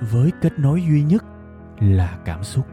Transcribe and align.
với 0.00 0.30
kết 0.40 0.58
nối 0.58 0.82
duy 0.82 1.02
nhất 1.02 1.24
là 1.80 2.18
cảm 2.24 2.44
xúc 2.44 2.66